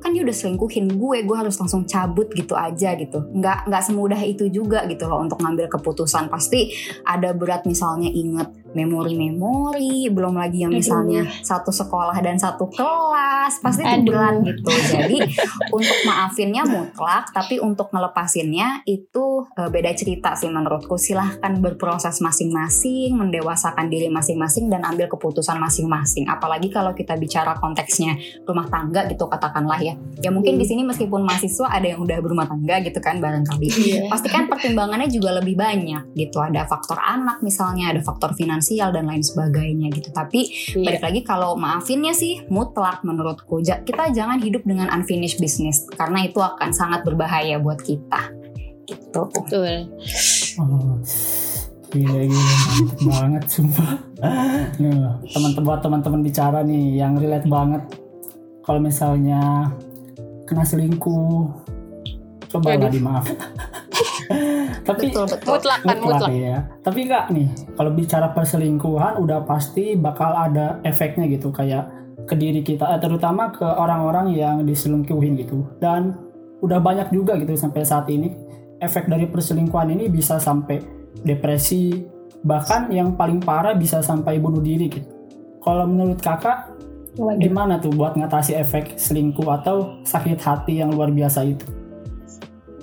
[0.02, 3.22] kan dia udah selingkuhin gue gue harus langsung cabut gitu aja gitu.
[3.38, 6.28] Nggak nggak semudah itu juga gitu loh untuk ngambil keputusan.
[6.28, 6.74] Pasti
[7.06, 10.80] ada berat misalnya inget memori-memori belum lagi yang Aduh.
[10.80, 14.72] misalnya satu sekolah dan satu kelas pasti berat gitu.
[14.72, 15.18] Jadi
[15.76, 20.96] untuk maafinnya mutlak tapi untuk ngelepasinnya itu eh, beda cerita sih menurutku.
[20.96, 26.32] Silahkan berproses masing-masing mendewasakan diri masing-masing dan ambil keputusan masing-masing.
[26.32, 28.16] Apalagi kalau kita bicara konteksnya
[28.48, 30.00] rumah tangga gitu katakanlah ya.
[30.24, 33.68] Ya mungkin di sini meskipun mahasiswa ada yang udah berumah tangga gitu kan barangkali.
[33.82, 34.08] Iya.
[34.14, 36.40] pasti kan pertimbangannya juga lebih banyak gitu.
[36.40, 40.86] Ada faktor anak misalnya ada faktor finansial dan lain sebagainya gitu tapi Iya.
[40.88, 46.24] balik lagi kalau maafinnya sih mutlak menurutku Ja- kita jangan hidup dengan unfinished business karena
[46.24, 48.32] itu akan sangat berbahaya buat kita
[48.86, 49.90] gitu Betul.
[50.58, 51.00] Oh,
[51.90, 53.92] gila gila mantep banget sumpah.
[55.26, 57.84] Teman-teman teman-teman bicara nih yang relate banget.
[58.62, 59.72] Kalau misalnya
[60.44, 61.52] kena selingkuh,
[62.48, 62.92] cobalah Waduh.
[62.92, 63.26] dimaaf.
[64.88, 66.30] Tapi betul betul Mutlakan mutlak mutlak.
[66.34, 66.58] ya.
[66.82, 71.90] Tapi enggak nih, kalau bicara perselingkuhan udah pasti bakal ada efeknya gitu kayak
[72.26, 75.66] ke diri kita, eh, terutama ke orang-orang yang diselingkuhin gitu.
[75.78, 76.18] Dan
[76.62, 78.30] udah banyak juga gitu sampai saat ini
[78.82, 80.82] efek dari perselingkuhan ini bisa sampai
[81.22, 82.02] depresi,
[82.42, 85.10] bahkan yang paling parah bisa sampai bunuh diri gitu.
[85.62, 86.74] Kalau menurut kakak,
[87.22, 87.38] Waduh.
[87.38, 91.66] gimana tuh buat ngatasi efek selingkuh atau sakit hati yang luar biasa itu?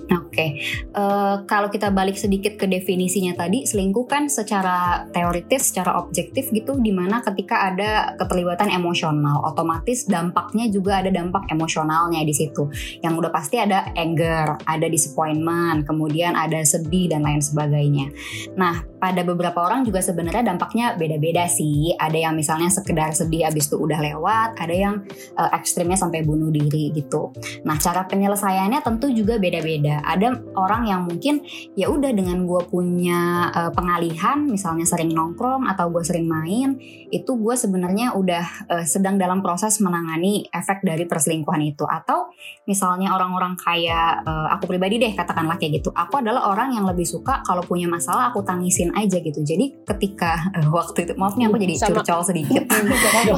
[0.09, 0.49] Oke,
[0.89, 6.75] Eh, kalau kita balik sedikit ke definisinya tadi, selingkuh kan secara teoritis, secara objektif gitu,
[6.81, 12.67] di mana ketika ada keterlibatan emosional, otomatis dampaknya juga ada dampak emosionalnya di situ.
[13.05, 18.11] Yang udah pasti ada anger, ada disappointment, kemudian ada sedih dan lain sebagainya.
[18.57, 21.95] Nah, pada beberapa orang juga sebenarnya dampaknya beda-beda sih.
[21.95, 24.95] Ada yang misalnya sekedar sedih abis itu udah lewat, ada yang
[25.37, 27.31] eh, ekstrimnya sampai bunuh diri gitu.
[27.63, 29.98] Nah, cara penyelesaiannya tentu juga beda-beda.
[30.03, 31.43] Ada orang yang mungkin
[31.75, 36.77] ya udah dengan gue punya eh, pengalihan, misalnya sering nongkrong atau gue sering main,
[37.09, 41.83] itu gue sebenarnya udah eh, sedang dalam proses menangani efek dari perselingkuhan itu.
[41.83, 42.31] Atau
[42.69, 45.89] misalnya orang-orang kayak eh, aku pribadi deh katakanlah kayak gitu.
[45.91, 49.41] Aku adalah orang yang lebih suka kalau punya masalah aku tangisin aja gitu.
[49.41, 52.63] Jadi ketika eh, waktu itu maaf nih aku jadi curcol sedikit.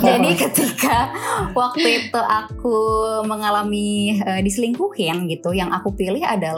[0.02, 1.12] Jadi ketika
[1.56, 2.76] waktu itu aku
[3.24, 6.51] mengalami eh, diselingkuhin gitu, yang aku pilih adalah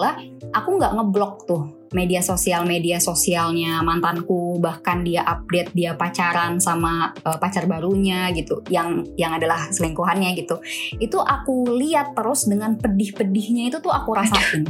[0.53, 4.57] aku nggak ngeblok tuh media sosial media sosialnya mantanku.
[4.59, 10.59] Bahkan dia update dia pacaran sama eh, pacar barunya gitu yang yang adalah selingkuhannya gitu.
[10.97, 14.65] Itu aku lihat terus dengan pedih-pedihnya itu tuh aku rasain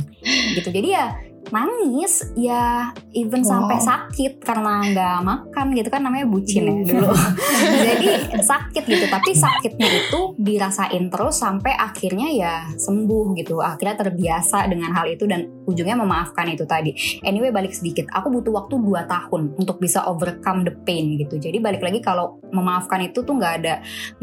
[0.59, 0.69] gitu.
[0.69, 1.15] Jadi ya
[1.51, 3.67] nangis ya even Wow.
[3.67, 7.11] sampai sakit karena nggak makan gitu kan namanya bucin ya dulu.
[7.91, 8.07] Jadi
[8.39, 14.95] sakit gitu tapi sakitnya itu dirasain terus sampai akhirnya ya sembuh gitu akhirnya terbiasa dengan
[14.95, 16.95] hal itu dan ujungnya memaafkan itu tadi.
[17.25, 21.35] Anyway balik sedikit aku butuh waktu 2 tahun untuk bisa overcome the pain gitu.
[21.35, 23.73] Jadi balik lagi kalau memaafkan itu tuh nggak ada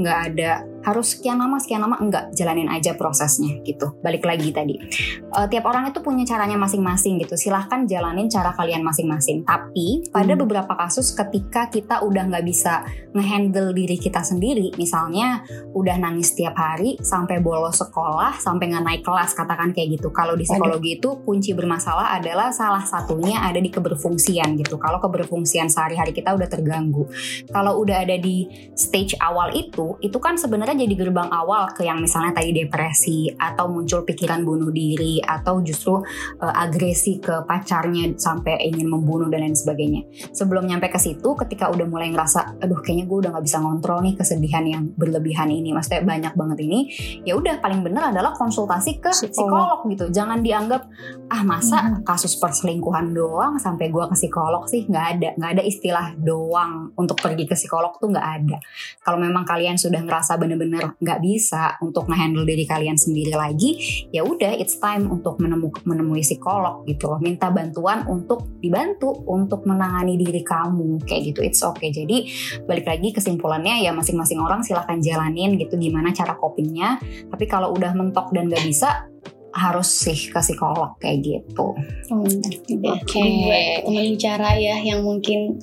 [0.01, 0.51] nggak ada
[0.81, 3.97] harus sekian lama sekian lama enggak jalanin aja prosesnya gitu.
[4.01, 4.81] Balik lagi tadi.
[5.21, 7.37] Eh, tiap orang itu punya caranya masing-masing gitu.
[7.37, 9.45] Silahkan jalanin cara kalian masing-masing.
[9.45, 10.41] Tapi pada Hmm.
[10.47, 15.43] beberapa kasus ketika kita udah nggak bisa ngehandle diri kita sendiri misalnya
[15.75, 20.09] udah nangis setiap hari sampai bolos sekolah sampai nggak naik kelas katakan kayak gitu.
[20.15, 24.79] Kalau di psikologi itu kunci bermasalah adalah salah satunya ada di keberfungsian gitu.
[24.79, 27.07] Kalau keberfungsian sehari-hari kita udah terganggu.
[27.51, 31.83] Kalau udah ada di stage awal itu itu kan sebenarnya akhirnya jadi gerbang awal ke
[31.83, 38.15] yang misalnya tadi depresi atau muncul pikiran bunuh diri atau justru uh, agresi ke pacarnya
[38.15, 40.07] sampai ingin membunuh dan lain sebagainya.
[40.31, 43.99] Sebelum nyampe ke situ, ketika udah mulai ngerasa, aduh kayaknya gue udah nggak bisa ngontrol
[43.99, 46.87] nih kesedihan yang berlebihan ini, maksudnya banyak banget ini,
[47.27, 50.07] ya udah paling bener adalah konsultasi ke psikolog, psikolog gitu.
[50.15, 50.87] Jangan dianggap
[51.35, 52.07] ah masa hmm.
[52.07, 57.19] kasus perselingkuhan doang sampai gue ke psikolog sih nggak ada, nggak ada istilah doang untuk
[57.19, 58.63] pergi ke psikolog tuh nggak ada.
[59.03, 63.75] Kalau memang kalian sudah ngerasa bener-bener nggak bisa untuk ngehandle diri kalian sendiri lagi,
[64.13, 67.19] ya udah it's time untuk menemu, menemui psikolog gitu loh.
[67.19, 71.41] Minta bantuan untuk dibantu untuk menangani diri kamu kayak gitu.
[71.41, 71.91] It's okay.
[71.91, 72.29] Jadi
[72.69, 77.01] balik lagi kesimpulannya ya masing-masing orang silahkan jalanin gitu gimana cara copingnya.
[77.31, 79.10] Tapi kalau udah mentok dan gak bisa
[79.51, 81.75] harus sih ke psikolog kayak gitu.
[82.11, 83.05] Hmm, Oke.
[83.07, 83.83] Okay.
[83.83, 85.59] Teman bicara ya yang mungkin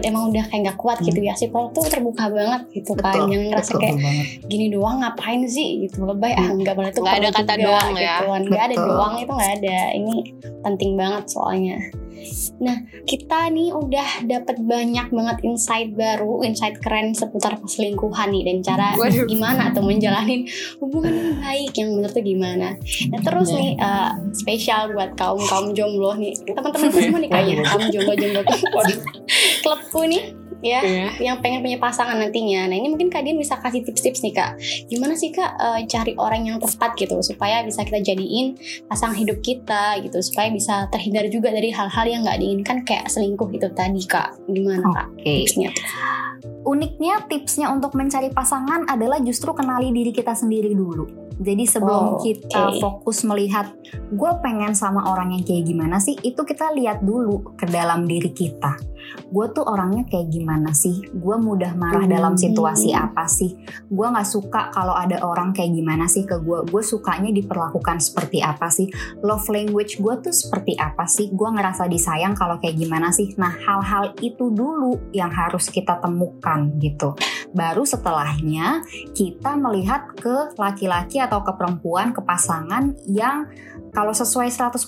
[0.00, 1.16] emang udah kayak gak kuat gitu hmm.
[1.20, 3.12] gitu ya psikolog tuh terbuka banget gitu kan.
[3.12, 4.26] betul, kan yang ngerasa kayak banget.
[4.48, 7.90] gini doang ngapain sih gitu lebay ah nggak boleh tuh nggak ada kata juga, doang
[8.00, 8.48] ya gitu.
[8.48, 10.14] nggak ada doang itu nggak ada ini
[10.64, 11.76] penting banget soalnya
[12.62, 18.56] Nah, kita nih udah dapat banyak banget insight baru, insight keren seputar perselingkuhan nih dan
[18.62, 19.26] cara Waduh.
[19.26, 20.46] gimana atau menjalani
[20.78, 22.68] hubungan yang baik yang menurut tuh gimana.
[23.10, 27.84] Nah, terus nih uh, spesial buat kaum kaum jomblo nih, teman-teman semua nih kayaknya kaum
[27.90, 28.42] jomblo jomblo
[29.64, 31.10] klubku nih ya yeah.
[31.18, 32.70] yang pengen punya pasangan nantinya.
[32.70, 34.50] Nah ini mungkin Kak Dian bisa kasih tips-tips nih Kak.
[34.86, 39.42] Gimana sih Kak uh, cari orang yang tepat gitu supaya bisa kita jadiin pasangan hidup
[39.42, 44.02] kita gitu supaya bisa terhindar juga dari hal-hal yang nggak diinginkan kayak selingkuh itu tadi
[44.06, 44.38] Kak.
[44.46, 44.94] Gimana okay.
[44.94, 45.70] Kak tipsnya?
[46.62, 51.21] Uniknya tipsnya untuk mencari pasangan adalah justru kenali diri kita sendiri dulu.
[51.38, 53.72] Jadi sebelum oh, kita fokus melihat
[54.12, 58.32] gue pengen sama orang yang kayak gimana sih, itu kita lihat dulu ke dalam diri
[58.32, 58.92] kita.
[59.32, 61.04] Gue tuh orangnya kayak gimana sih?
[61.12, 62.12] Gue mudah marah hmm.
[62.12, 63.56] dalam situasi apa sih?
[63.88, 68.44] Gue nggak suka kalau ada orang kayak gimana sih ke gue gue sukanya diperlakukan seperti
[68.44, 68.88] apa sih?
[69.24, 71.32] Love language gue tuh seperti apa sih?
[71.32, 73.32] Gue ngerasa disayang kalau kayak gimana sih?
[73.36, 77.16] Nah hal-hal itu dulu yang harus kita temukan gitu.
[77.52, 83.46] Baru setelahnya kita melihat ke laki-laki atau ke perempuan ke pasangan yang
[83.92, 84.78] kalau sesuai 100%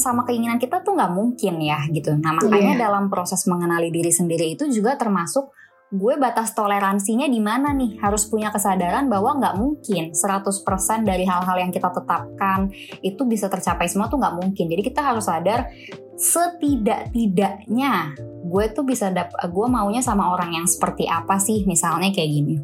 [0.00, 2.16] sama keinginan kita tuh nggak mungkin ya gitu.
[2.16, 2.82] Nah makanya yeah.
[2.88, 5.52] dalam proses mengenali diri sendiri itu juga termasuk
[5.94, 11.56] gue batas toleransinya di mana nih harus punya kesadaran bahwa nggak mungkin 100% dari hal-hal
[11.60, 12.66] yang kita tetapkan
[12.98, 15.70] itu bisa tercapai semua tuh nggak mungkin jadi kita harus sadar
[16.18, 22.30] setidak-tidaknya gue tuh bisa dap gue maunya sama orang yang seperti apa sih misalnya kayak
[22.32, 22.54] gini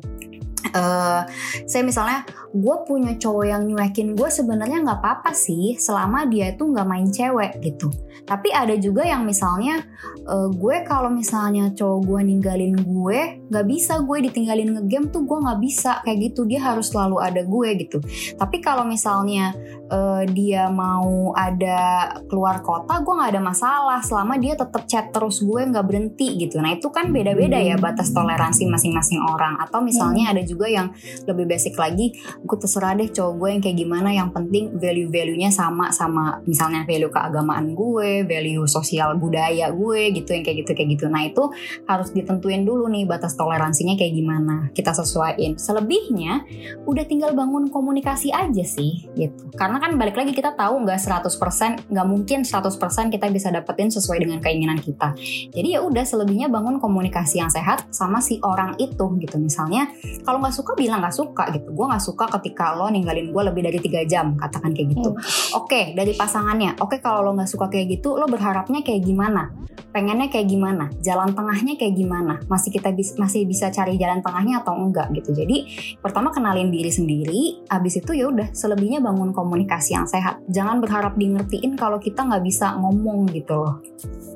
[0.75, 1.23] uh,
[1.67, 6.75] saya misalnya gue punya cowok yang nyuekin gue sebenarnya nggak apa-apa sih selama dia tuh
[6.75, 7.87] nggak main cewek gitu.
[8.27, 9.87] Tapi ada juga yang misalnya
[10.27, 15.39] uh, gue kalau misalnya cowok gue ninggalin gue nggak bisa gue ditinggalin ngegame tuh gue
[15.39, 16.43] nggak bisa kayak gitu.
[16.43, 17.99] Dia harus selalu ada gue gitu.
[18.35, 19.55] Tapi kalau misalnya
[19.87, 25.39] uh, dia mau ada keluar kota gue nggak ada masalah selama dia tetap chat terus
[25.39, 26.59] gue nggak berhenti gitu.
[26.59, 29.55] Nah itu kan beda-beda ya batas toleransi masing-masing orang.
[29.63, 30.91] Atau misalnya ada juga yang
[31.31, 34.09] lebih basic lagi gue terserah deh cowok gue yang kayak gimana.
[34.17, 40.45] Yang penting value-value-nya sama sama misalnya value keagamaan gue value sosial budaya gue gitu yang
[40.45, 41.05] kayak gitu kayak gitu.
[41.13, 41.45] Nah itu
[41.85, 44.73] harus ditentuin dulu nih batas toleransinya kayak gimana.
[44.73, 45.61] Kita sesuaiin.
[45.61, 46.45] Selebihnya
[46.89, 49.53] udah tinggal bangun komunikasi aja sih gitu.
[49.55, 54.25] Karena kan balik lagi kita tahu nggak 100% nggak mungkin 100% kita bisa dapetin sesuai
[54.25, 55.13] dengan keinginan kita.
[55.53, 59.37] Jadi ya udah selebihnya bangun komunikasi yang sehat sama si orang itu gitu.
[59.37, 59.93] Misalnya
[60.25, 61.69] kalau nggak suka bilang nggak suka gitu.
[61.75, 65.11] Gue nggak suka ketika lo ninggalin gue lebih dari tiga jam katakan kayak gitu.
[65.11, 65.19] Hmm.
[65.59, 66.79] oke okay, dari pasangannya.
[66.79, 69.51] Oke okay, kalau lo nggak suka kayak gitu lo berharapnya kayak gimana?
[69.91, 70.87] Pengennya kayak gimana?
[71.03, 72.39] Jalan tengahnya kayak gimana?
[72.47, 75.35] Masih kita bis masih bisa cari jalan tengahnya atau enggak gitu.
[75.35, 75.67] Jadi
[75.99, 80.39] pertama kenalin diri sendiri abis itu ya udah selebihnya bangun komunikasi yang sehat.
[80.47, 83.83] Jangan berharap di ngertiin kalau kita nggak bisa ngomong gitu loh.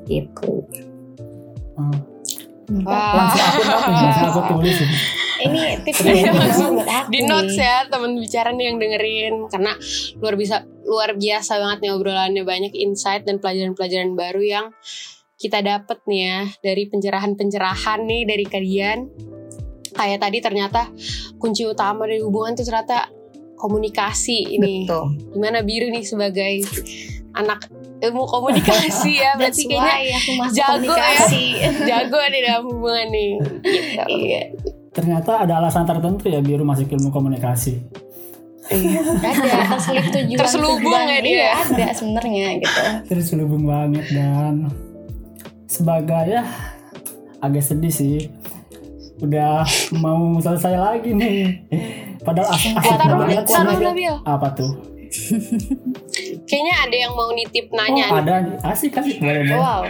[0.03, 0.51] Gitu.
[1.75, 2.15] Hmm.
[2.69, 3.61] Langsung aku,
[4.05, 4.77] langsung aku tulis
[5.45, 5.61] ini.
[5.85, 9.33] Tipsnya langsung buat aku di notes ya teman bicara nih yang dengerin.
[9.51, 9.71] Karena
[10.17, 12.43] luar biasa luar biasa banget nih obrolannya.
[12.43, 14.65] Banyak insight dan pelajaran-pelajaran baru yang
[15.37, 16.39] kita dapat nih ya.
[16.63, 18.99] Dari pencerahan-pencerahan nih dari kalian.
[19.95, 20.81] Kayak tadi ternyata
[21.39, 23.07] kunci utama dari hubungan tuh ternyata
[23.55, 24.83] komunikasi ini.
[24.83, 25.31] Betul.
[25.31, 26.67] gimana biru nih sebagai
[27.35, 27.71] anak
[28.03, 30.19] ilmu komunikasi ya berarti kayaknya
[30.51, 31.69] jago ya.
[31.89, 33.31] jago nih dalam hubungan nih.
[33.63, 34.03] Gitu.
[34.11, 34.41] iya.
[34.95, 37.79] Ternyata ada alasan tertentu ya biru masuk ilmu komunikasi.
[38.65, 39.77] Iya, ada.
[39.77, 41.37] Terselip tujuan terselubung ya dia.
[41.37, 42.81] Iya, ada sebenarnya gitu.
[43.13, 44.73] Terselubung banget dan.
[45.69, 46.41] Sebagai ya
[47.43, 48.31] agak sedih sih.
[49.21, 49.63] Udah
[49.99, 51.61] mau selesai lagi nih.
[52.25, 54.17] Padahal as asik kuat Taruh, banget taruh.
[54.25, 54.71] Apa tuh?
[56.45, 58.35] Kayaknya ada yang mau nitip nanya Oh ada
[58.69, 59.49] asik asik boleh.
[59.57, 59.89] Wow.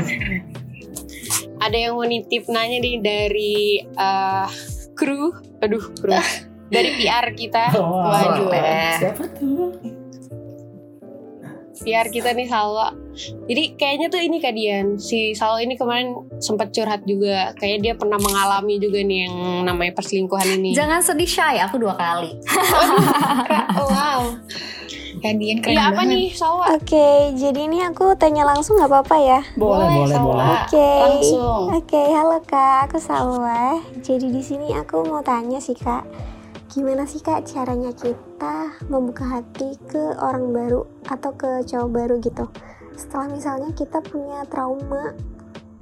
[1.59, 4.47] Ada yang mau nitip nanya nih dari eh,
[4.95, 5.35] kru.
[5.59, 6.15] Aduh, kru.
[6.75, 7.75] dari PR kita.
[7.75, 8.11] Oh, wow.
[8.11, 8.49] Waduh.
[8.99, 9.71] Siapa tuh?
[11.85, 12.97] PR kita nih Salwa.
[13.45, 14.97] Jadi kayaknya tuh ini Kadian.
[14.97, 17.53] Si Salwa ini kemarin sempat curhat juga.
[17.53, 19.35] Kayaknya dia pernah mengalami juga nih yang
[19.69, 20.73] namanya perselingkuhan ini.
[20.73, 22.33] Jangan sedih Shay, aku dua kali.
[23.75, 24.21] Oh, wow.
[25.25, 26.13] Kadian keren Iya apa banget.
[26.13, 26.65] nih Salwa?
[26.77, 29.41] Oke, jadi ini aku tanya langsung nggak apa-apa ya?
[29.57, 30.29] Boleh boleh Salwa.
[30.37, 30.47] boleh.
[30.53, 30.91] Oke.
[31.01, 31.63] Langsung.
[31.73, 33.81] Oke, halo kak, aku Salwa.
[34.05, 36.05] Jadi di sini aku mau tanya sih kak,
[36.69, 42.45] gimana sih kak caranya kita membuka hati ke orang baru atau ke cowok baru gitu?
[42.93, 45.09] Setelah misalnya kita punya trauma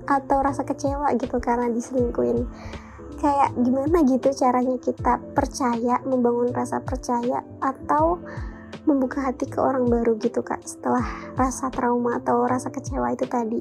[0.08, 2.48] atau rasa kecewa gitu karena diselingkuin.
[3.20, 8.24] Kayak gimana gitu caranya kita percaya, membangun rasa percaya atau
[8.84, 11.04] membuka hati ke orang baru gitu kak setelah
[11.40, 13.60] rasa trauma atau rasa kecewa itu tadi.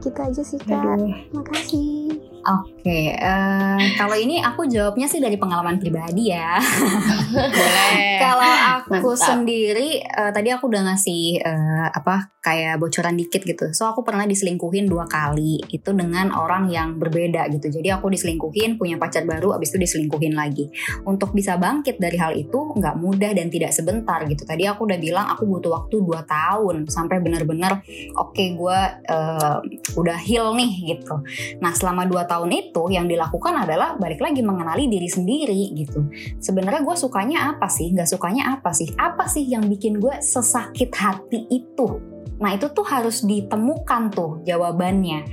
[0.00, 0.78] Gitu aja sih kak.
[0.96, 1.12] Aduh.
[1.34, 6.56] makasih Oke, eh, kalau ini aku jawabnya sih dari pengalaman pribadi ya.
[7.36, 8.16] Boleh.
[8.24, 9.20] Kalau aku Mantap.
[9.20, 13.68] sendiri, eh, tadi aku udah ngasih eh, apa kayak bocoran dikit gitu.
[13.76, 17.68] So aku pernah diselingkuhin dua kali, itu dengan orang yang berbeda gitu.
[17.68, 20.72] Jadi aku diselingkuhin, punya pacar baru, abis itu diselingkuhin lagi.
[21.04, 24.48] Untuk bisa bangkit dari hal itu nggak mudah dan tidak sebentar gitu.
[24.48, 27.84] Tadi aku udah bilang aku butuh waktu 2 tahun sampai benar-benar
[28.16, 29.56] oke gue eh,
[30.00, 31.20] udah heal nih gitu.
[31.60, 36.06] Nah selama 2 tahun itu yang dilakukan adalah balik lagi mengenali diri sendiri gitu.
[36.38, 37.90] Sebenarnya gue sukanya apa sih?
[37.90, 38.94] Gak sukanya apa sih?
[38.94, 41.98] Apa sih yang bikin gue sesakit hati itu?
[42.38, 45.26] Nah itu tuh harus ditemukan tuh jawabannya.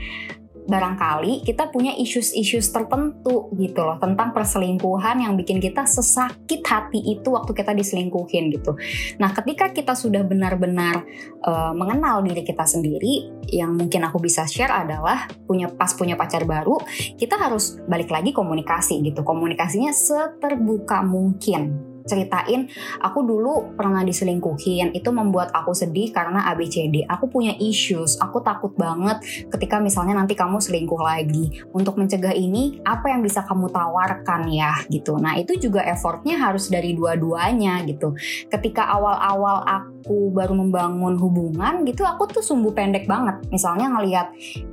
[0.68, 7.32] Barangkali kita punya issues-issues tertentu gitu loh tentang perselingkuhan yang bikin kita sesakit hati itu
[7.32, 8.76] waktu kita diselingkuhin gitu.
[9.18, 11.08] Nah ketika kita sudah benar-benar
[11.48, 16.44] uh, mengenal diri kita sendiri, yang mungkin aku bisa share adalah punya pas punya pacar
[16.44, 16.78] baru,
[17.16, 19.24] kita harus balik lagi komunikasi gitu.
[19.24, 21.97] Komunikasinya seterbuka mungkin.
[22.08, 22.72] Ceritain,
[23.04, 27.04] aku dulu pernah diselingkuhin, itu membuat aku sedih karena ABCD.
[27.06, 29.20] Aku punya issues, aku takut banget
[29.52, 31.62] ketika misalnya nanti kamu selingkuh lagi.
[31.76, 35.20] Untuk mencegah ini, apa yang bisa kamu tawarkan ya gitu.
[35.20, 38.16] Nah itu juga effortnya harus dari dua-duanya gitu.
[38.48, 43.44] Ketika awal-awal aku baru membangun hubungan gitu, aku tuh sumbu pendek banget.
[43.52, 44.28] Misalnya ngelihat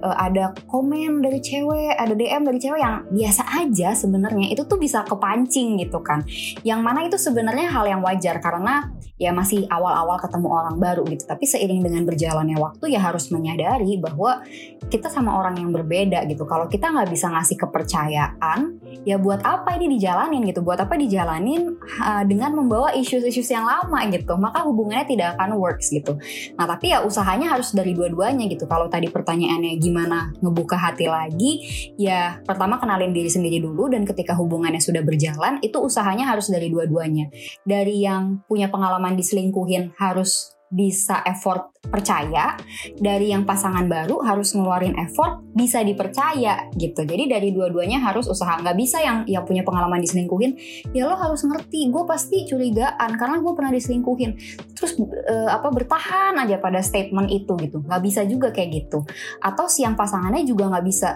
[0.07, 4.79] uh, ada komen dari cewek, ada DM dari cewek yang biasa aja sebenarnya itu tuh
[4.79, 6.23] bisa kepancing gitu kan.
[6.63, 11.25] Yang mana itu sebenarnya hal yang wajar karena ya masih awal-awal ketemu orang baru gitu.
[11.25, 14.43] Tapi seiring dengan berjalannya waktu ya harus menyadari bahwa
[14.91, 16.43] kita sama orang yang berbeda gitu.
[16.45, 18.59] Kalau kita nggak bisa ngasih kepercayaan,
[19.07, 20.67] ya buat apa ini dijalanin gitu?
[20.67, 24.35] Buat apa dijalanin uh, dengan membawa isu-isu yang lama gitu?
[24.35, 26.19] Maka hubungannya tidak akan works gitu.
[26.59, 28.67] Nah tapi ya usahanya harus dari dua-duanya gitu.
[28.67, 31.63] Kalau tadi pertanyaannya gimana ngebuka hati lagi,
[31.95, 36.67] ya pertama kenalin diri sendiri dulu dan ketika hubungannya sudah berjalan itu usahanya harus dari
[36.67, 37.14] dua-duanya.
[37.63, 42.59] Dari yang punya pengalaman diselingkuhin harus bisa effort percaya.
[42.99, 47.07] Dari yang pasangan baru harus ngeluarin effort bisa dipercaya gitu.
[47.07, 48.59] Jadi dari dua-duanya harus usaha.
[48.59, 50.59] Nggak bisa yang yang punya pengalaman diselingkuhin
[50.91, 51.95] ya lo harus ngerti.
[51.95, 54.31] Gue pasti curigaan karena gue pernah diselingkuhin.
[54.75, 54.99] Terus
[55.31, 57.79] eh, apa bertahan aja pada statement itu gitu.
[57.87, 59.07] Nggak bisa juga kayak gitu.
[59.39, 61.15] Atau si yang pasangannya juga nggak bisa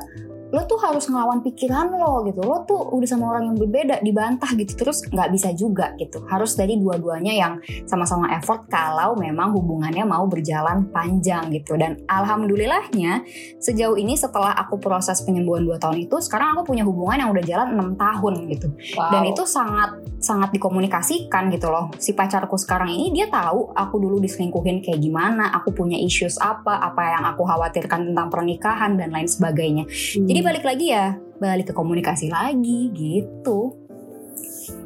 [0.48, 2.40] lo tuh harus ngelawan pikiran lo gitu.
[2.40, 6.24] Lo tuh udah sama orang yang berbeda dibantah gitu terus nggak bisa juga gitu.
[6.24, 11.76] Harus dari dua-duanya yang sama-sama effort kalau memang hubungannya mau berjalan panjang gitu.
[11.76, 13.28] Dan alhamdulillahnya
[13.60, 17.44] sejauh ini setelah aku proses penyembuhan dua tahun itu sekarang aku punya hubungan yang udah
[17.44, 18.68] jalan enam tahun gitu.
[18.98, 19.10] Wow.
[19.14, 21.94] dan itu sangat sangat dikomunikasikan gitu loh.
[21.98, 26.74] Si pacarku sekarang ini dia tahu aku dulu diselingkuhin kayak gimana aku punya issues apa
[26.82, 29.86] apa yang aku khawatirkan tentang pernikahan dan lain sebagainya.
[30.18, 33.74] Jadi balik lagi ya balik ke komunikasi lagi gitu.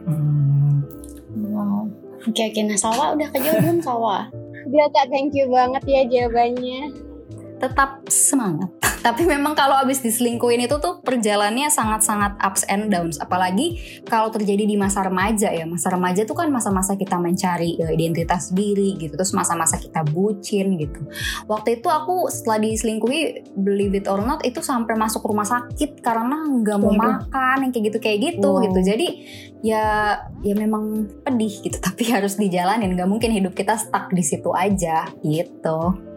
[0.04, 0.84] Hmm,
[1.52, 1.88] Wow.
[2.22, 2.60] Oke oke.
[2.62, 4.28] Nah Salwa udah kejawab belum Salwa?
[4.68, 5.10] Udah kak.
[5.10, 7.11] Thank you banget ya jawabannya
[7.62, 8.66] tetap semangat.
[9.06, 13.18] Tapi memang kalau abis diselingkuhin itu tuh perjalanannya sangat-sangat ups and downs.
[13.18, 15.66] Apalagi kalau terjadi di masa remaja ya.
[15.66, 19.14] Masa remaja tuh kan masa-masa kita mencari eh, identitas diri gitu.
[19.14, 21.02] Terus masa-masa kita bucin gitu.
[21.50, 26.46] Waktu itu aku setelah diselingkuhi, believe it or not, itu sampai masuk rumah sakit karena
[26.62, 27.02] nggak mau Waduh.
[27.26, 28.62] makan yang kayak gitu kayak gitu Wow.
[28.70, 28.78] gitu.
[28.86, 29.06] Jadi
[29.66, 31.78] ya ya memang pedih gitu.
[31.86, 32.94] Tapi harus dijalanin.
[32.94, 36.11] Nggak mungkin hidup kita stuck di situ aja gitu.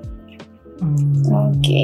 [0.85, 1.49] Hmm.
[1.51, 1.83] Oke.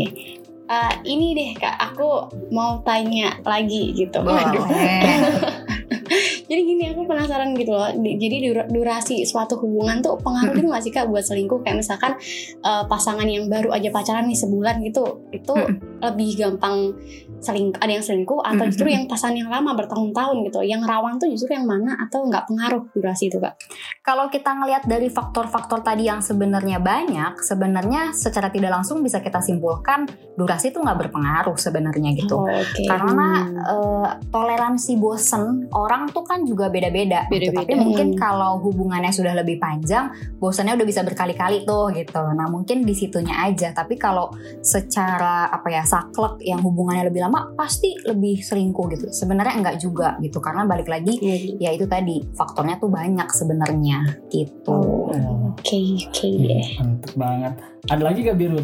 [0.72, 4.24] Eh, ini deh kak, aku mau tanya lagi gitu.
[4.24, 4.48] Boleh.
[6.52, 7.92] Jadi gini aku penasaran gitu loh.
[7.96, 11.60] Di- Jadi dura- durasi suatu hubungan tuh pengaruh gitu nggak sih kak buat selingkuh?
[11.64, 12.16] Kayak misalkan
[12.64, 15.54] eh, pasangan yang baru aja pacaran nih sebulan gitu, itu
[16.00, 16.96] lebih gampang
[17.42, 17.82] selingkuh.
[17.82, 20.60] Ada yang selingkuh atau justru yang pasangan yang lama bertahun-tahun gitu.
[20.62, 23.58] Yang rawan tuh justru yang mana atau nggak pengaruh durasi itu kak?
[24.02, 29.42] Kalau kita ngelihat dari faktor-faktor tadi yang sebenarnya banyak, sebenarnya secara tidak langsung bisa kita
[29.42, 30.06] simpulkan
[30.38, 32.38] durasi itu nggak berpengaruh sebenarnya gitu.
[32.38, 32.86] Oh, Oke.
[32.86, 33.58] Karena Hmm.
[33.58, 37.26] eh, toleransi bosen orang tuh kan juga beda-beda.
[37.32, 37.56] gitu.
[37.56, 38.20] Tapi mungkin Hmm.
[38.20, 42.22] kalau hubungannya sudah lebih panjang, bosannya udah bisa berkali-kali tuh gitu.
[42.36, 43.72] Nah mungkin di situnya aja.
[43.72, 44.30] Tapi kalau
[44.62, 49.06] secara apa ya saklek yang hubungannya lebih lama pasti lebih selingkuh gitu.
[49.08, 50.38] Sebenarnya enggak juga gitu.
[50.38, 51.58] Karena balik lagi Iya.
[51.58, 54.74] ya itu tadi faktornya tuh banyak sebenarnya gitu.
[54.74, 56.68] Oh, Oke oke iya, deh.
[56.78, 57.54] mantep banget.
[57.84, 58.62] Ada lagi gak biru?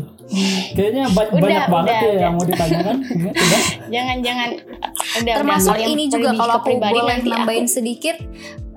[0.72, 2.22] Kayaknya ba- Udah, banyak banget udah, ya udah.
[2.22, 2.95] yang mau ditanyakan.
[3.18, 3.34] Udah.
[3.88, 4.49] Jangan jangan.
[5.18, 8.15] Udah Termasuk udah, ini juga kalau aku pribadi boleh nanti nambahin aku- sedikit,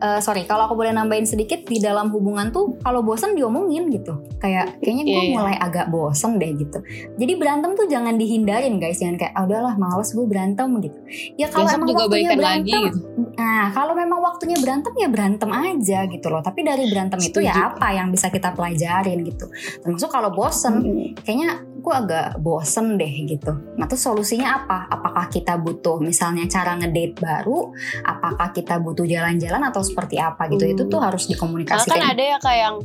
[0.01, 4.17] eh, sorry kalau aku boleh nambahin sedikit di dalam hubungan tuh kalau bosen diomongin gitu,
[4.37, 5.37] kayak kayaknya gue Iya, iya.
[5.37, 6.81] mulai agak bosen deh gitu.
[7.15, 10.99] Jadi berantem tuh jangan dihindarin guys, jangan kayak ah, udahlah males gue berantem gitu.
[11.37, 12.99] Ya kalau Besok emang juga waktunya berantem, lagi gitu.
[13.37, 16.41] nah kalau memang waktunya berantem ya berantem aja gitu loh.
[16.41, 17.69] Tapi dari berantem itu ya Setuju.
[17.73, 19.47] apa yang bisa kita pelajarin gitu.
[19.81, 21.13] Termasuk kalau bosen, Hmm.
[21.21, 23.53] kayaknya gue agak bosen deh gitu.
[23.77, 24.91] Nah terus solusinya apa?
[24.91, 27.73] Apakah kita butuh misalnya cara ngedate baru?
[28.05, 30.67] Apakah kita butuh jalan-jalan atau seperti apa gitu?
[30.67, 30.75] Hmm.
[30.77, 31.95] Itu tuh harus Soalnya dikomunikasikan.
[31.97, 32.77] kan ada ya kayak yang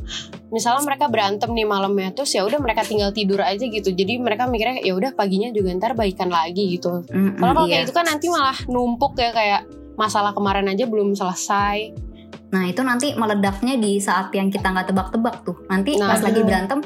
[0.48, 3.92] misalnya mereka berantem nih malamnya terus ya udah mereka tinggal tidur aja gitu.
[3.92, 7.02] Jadi mereka mikirnya ya udah paginya juga ntar baikan lagi gitu.
[7.36, 7.80] Kalau kalau iya.
[7.80, 9.62] kayak itu kan nanti malah numpuk ya kayak
[9.96, 12.05] masalah kemarin aja belum selesai.
[12.46, 15.66] Nah itu nanti meledaknya di saat yang kita nggak tebak-tebak tuh.
[15.66, 16.46] Nanti Nah, pas lagi aduh.
[16.46, 16.78] berantem,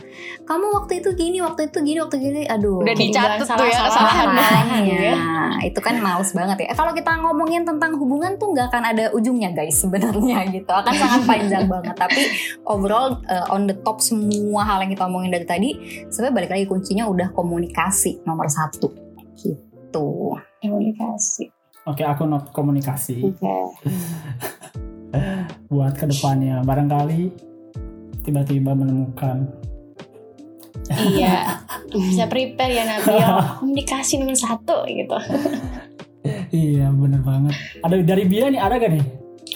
[0.48, 2.80] kamu waktu itu gini, waktu itu gini, waktu gini, aduh.
[2.80, 4.28] Udah dicatat tuh ya kesalahan.
[4.32, 5.12] Makanya,
[5.60, 6.66] itu kan males banget ya.
[6.72, 10.72] Eh, Kalau kita ngomongin tentang hubungan tuh nggak akan ada ujungnya guys sebenarnya gitu.
[10.72, 11.92] Akan sangat panjang banget.
[11.92, 12.22] Tapi
[12.64, 15.70] overall uh, on the top semua hal yang kita omongin dari tadi,
[16.08, 18.88] sebenarnya balik lagi kuncinya udah komunikasi nomor satu.
[19.36, 20.08] Gitu.
[20.60, 21.52] komunikasi.
[21.88, 23.24] Oke, aku not komunikasi.
[23.28, 23.56] Oke.
[25.66, 27.30] buat ke depannya barangkali
[28.22, 29.48] tiba-tiba menemukan
[30.90, 31.62] Iya.
[31.86, 33.14] Bisa prepare ya Nabil.
[33.62, 35.14] Komunikasi nomor satu gitu.
[36.50, 39.04] iya bener banget ada dari Bia nih ada gak nih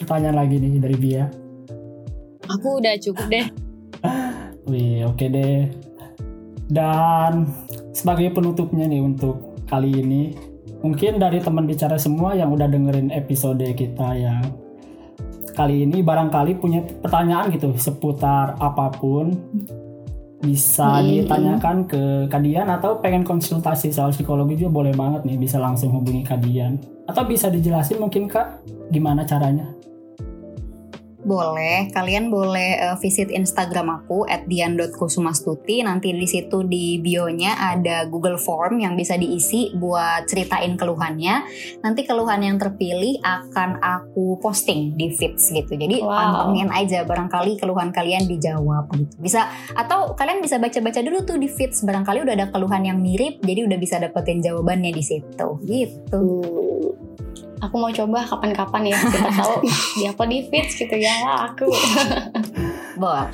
[0.01, 1.27] pertanyaan lagi nih dari Bia
[2.49, 3.47] Aku udah cukup deh.
[4.71, 5.69] wih oke deh
[6.71, 7.51] dan
[7.93, 10.33] sebagai penutupnya nih untuk kali ini
[10.81, 14.41] mungkin dari teman bicara semua yang udah dengerin episode kita yang
[15.55, 19.33] kali ini barangkali punya pertanyaan gitu seputar apa pun
[20.45, 21.09] bisa Hmm.
[21.09, 26.21] ditanyakan ke Kadian atau pengen konsultasi soal psikologi juga boleh banget nih bisa langsung hubungi
[26.21, 26.77] Kadian
[27.09, 28.61] atau bisa dijelasin mungkin kak
[28.93, 29.73] gimana caranya
[31.25, 35.81] Boleh, kalian boleh uh, visit Instagram aku @dian.kusumastuti.
[35.81, 41.49] Nanti di situ di bio-nya ada Google Form yang bisa diisi buat ceritain keluhannya.
[41.81, 45.73] Nanti keluhan yang terpilih akan aku posting di feeds gitu.
[45.73, 46.13] Jadi Wow.
[46.13, 49.17] pantengin aja barangkali keluhan kalian dijawab gitu.
[49.17, 53.41] Bisa atau kalian bisa baca-baca dulu tuh di feeds barangkali udah ada keluhan yang mirip
[53.41, 55.49] jadi udah bisa dapetin jawabannya di situ.
[55.65, 56.25] Gitu.
[56.45, 57.44] Hmm.
[57.63, 59.55] Aku mau coba kapan-kapan ya kita tahu
[59.99, 61.71] di apa di feeds gitu ya lah aku.
[62.99, 63.31] Boleh.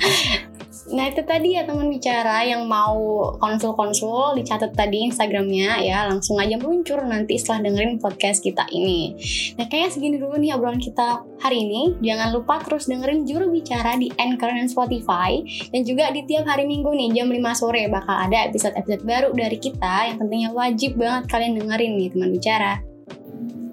[0.91, 6.59] Nah itu tadi ya teman bicara yang mau konsul-konsul dicatat tadi Instagramnya ya langsung aja
[6.59, 9.15] meluncur nanti setelah dengerin podcast kita ini.
[9.55, 11.95] Nah kayaknya segini dulu nih obrolan kita hari ini.
[12.03, 15.39] Jangan lupa terus dengerin juru bicara di Anchor dan Spotify
[15.71, 19.57] dan juga di tiap hari Minggu nih jam 5 sore bakal ada episode-episode baru dari
[19.61, 22.90] kita yang tentunya wajib banget kalian dengerin nih teman bicara.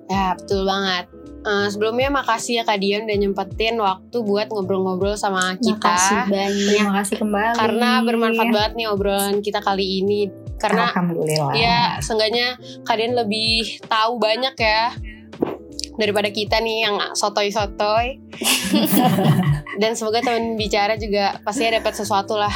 [0.09, 1.05] Ya betul banget.
[1.39, 5.97] Eh, sebelumnya makasih ya Kak Dian udah nyempetin waktu buat ngobrol-ngobrol sama Makasih kita.
[6.27, 6.75] banyak.
[6.75, 7.57] Terima kasih kembali.
[7.57, 10.29] Karena bermanfaat banget nih obrolan kita kali ini.
[10.59, 11.55] Karena Alhamdulillah.
[11.55, 14.91] ya seenggaknya kalian lebih tahu banyak ya
[15.95, 18.19] daripada kita nih yang sotoy-sotoy.
[19.81, 22.51] Dan semoga teman bicara juga pasti dapat sesuatu lah.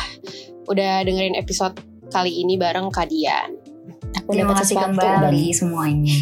[0.67, 1.79] Udah dengerin episode
[2.11, 3.55] kali ini bareng Kak Dian.
[4.19, 4.99] Aku Terima dapat kasih sesuatu.
[4.99, 6.19] kembali semuanya.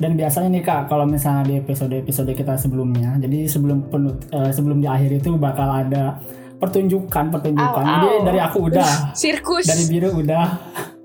[0.00, 4.80] Dan biasanya nih kak kalau misalnya di episode-episode kita sebelumnya jadi sebelum penut eh, sebelum
[4.80, 6.16] di akhir itu bakal ada
[6.60, 7.84] pertunjukan pertunjukan.
[7.88, 8.22] Jadi au.
[8.22, 9.16] dari aku udah.
[9.16, 9.64] Sirkus.
[9.66, 10.46] dari biru udah.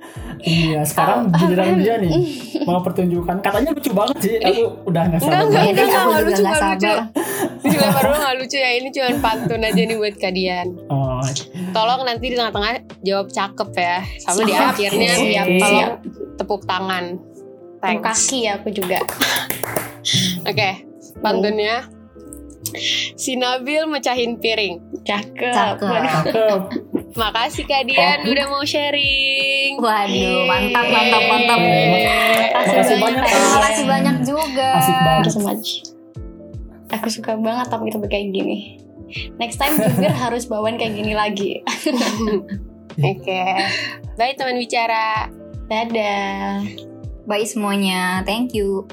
[0.46, 2.14] Iya sekarang Au, giliran dia nih
[2.70, 3.42] mau pertunjukan.
[3.42, 4.38] Katanya lucu banget sih.
[4.38, 5.50] Aku udah nggak Enggak, sabar.
[5.50, 6.06] enggak, enggak, enggak.
[6.06, 6.86] Juga lucu, nggak enggak lucu.
[6.86, 6.98] sabar.
[7.66, 8.72] Dilempar dulu gak lucu ya.
[8.78, 10.68] Ini cuma pantun aja nih buat kalian.
[10.94, 11.26] Oh.
[11.74, 15.92] Tolong nanti di tengah-tengah Jawab cakep ya Sama di akhirnya siap, Tolong
[16.38, 17.35] tepuk tangan
[17.86, 19.00] Thanks kaki ya aku juga.
[20.50, 20.86] Oke
[21.26, 21.88] pantunnya.
[23.16, 25.02] Si Nabil mecahin piring.
[25.08, 25.54] Cakep.
[25.54, 26.60] Cakep.
[27.22, 29.80] Makasih Kak Dian udah mau sharing.
[29.80, 31.60] Waduh, mantap, mantap, mantap.
[32.52, 33.24] Makasih banyak.
[33.24, 34.70] Terima kasih banyak juga.
[34.76, 35.32] Asik Thank banget.
[35.32, 35.94] so.
[37.00, 38.84] Aku suka banget topik-topik kayak gini.
[39.40, 41.64] Next time jubir harus bawain kayak gini lagi.
[43.00, 43.44] Oke.
[44.20, 45.32] Bye teman bicara.
[45.72, 46.95] Dadah.
[47.26, 48.22] Bye semuanya.
[48.26, 48.86] Thank you.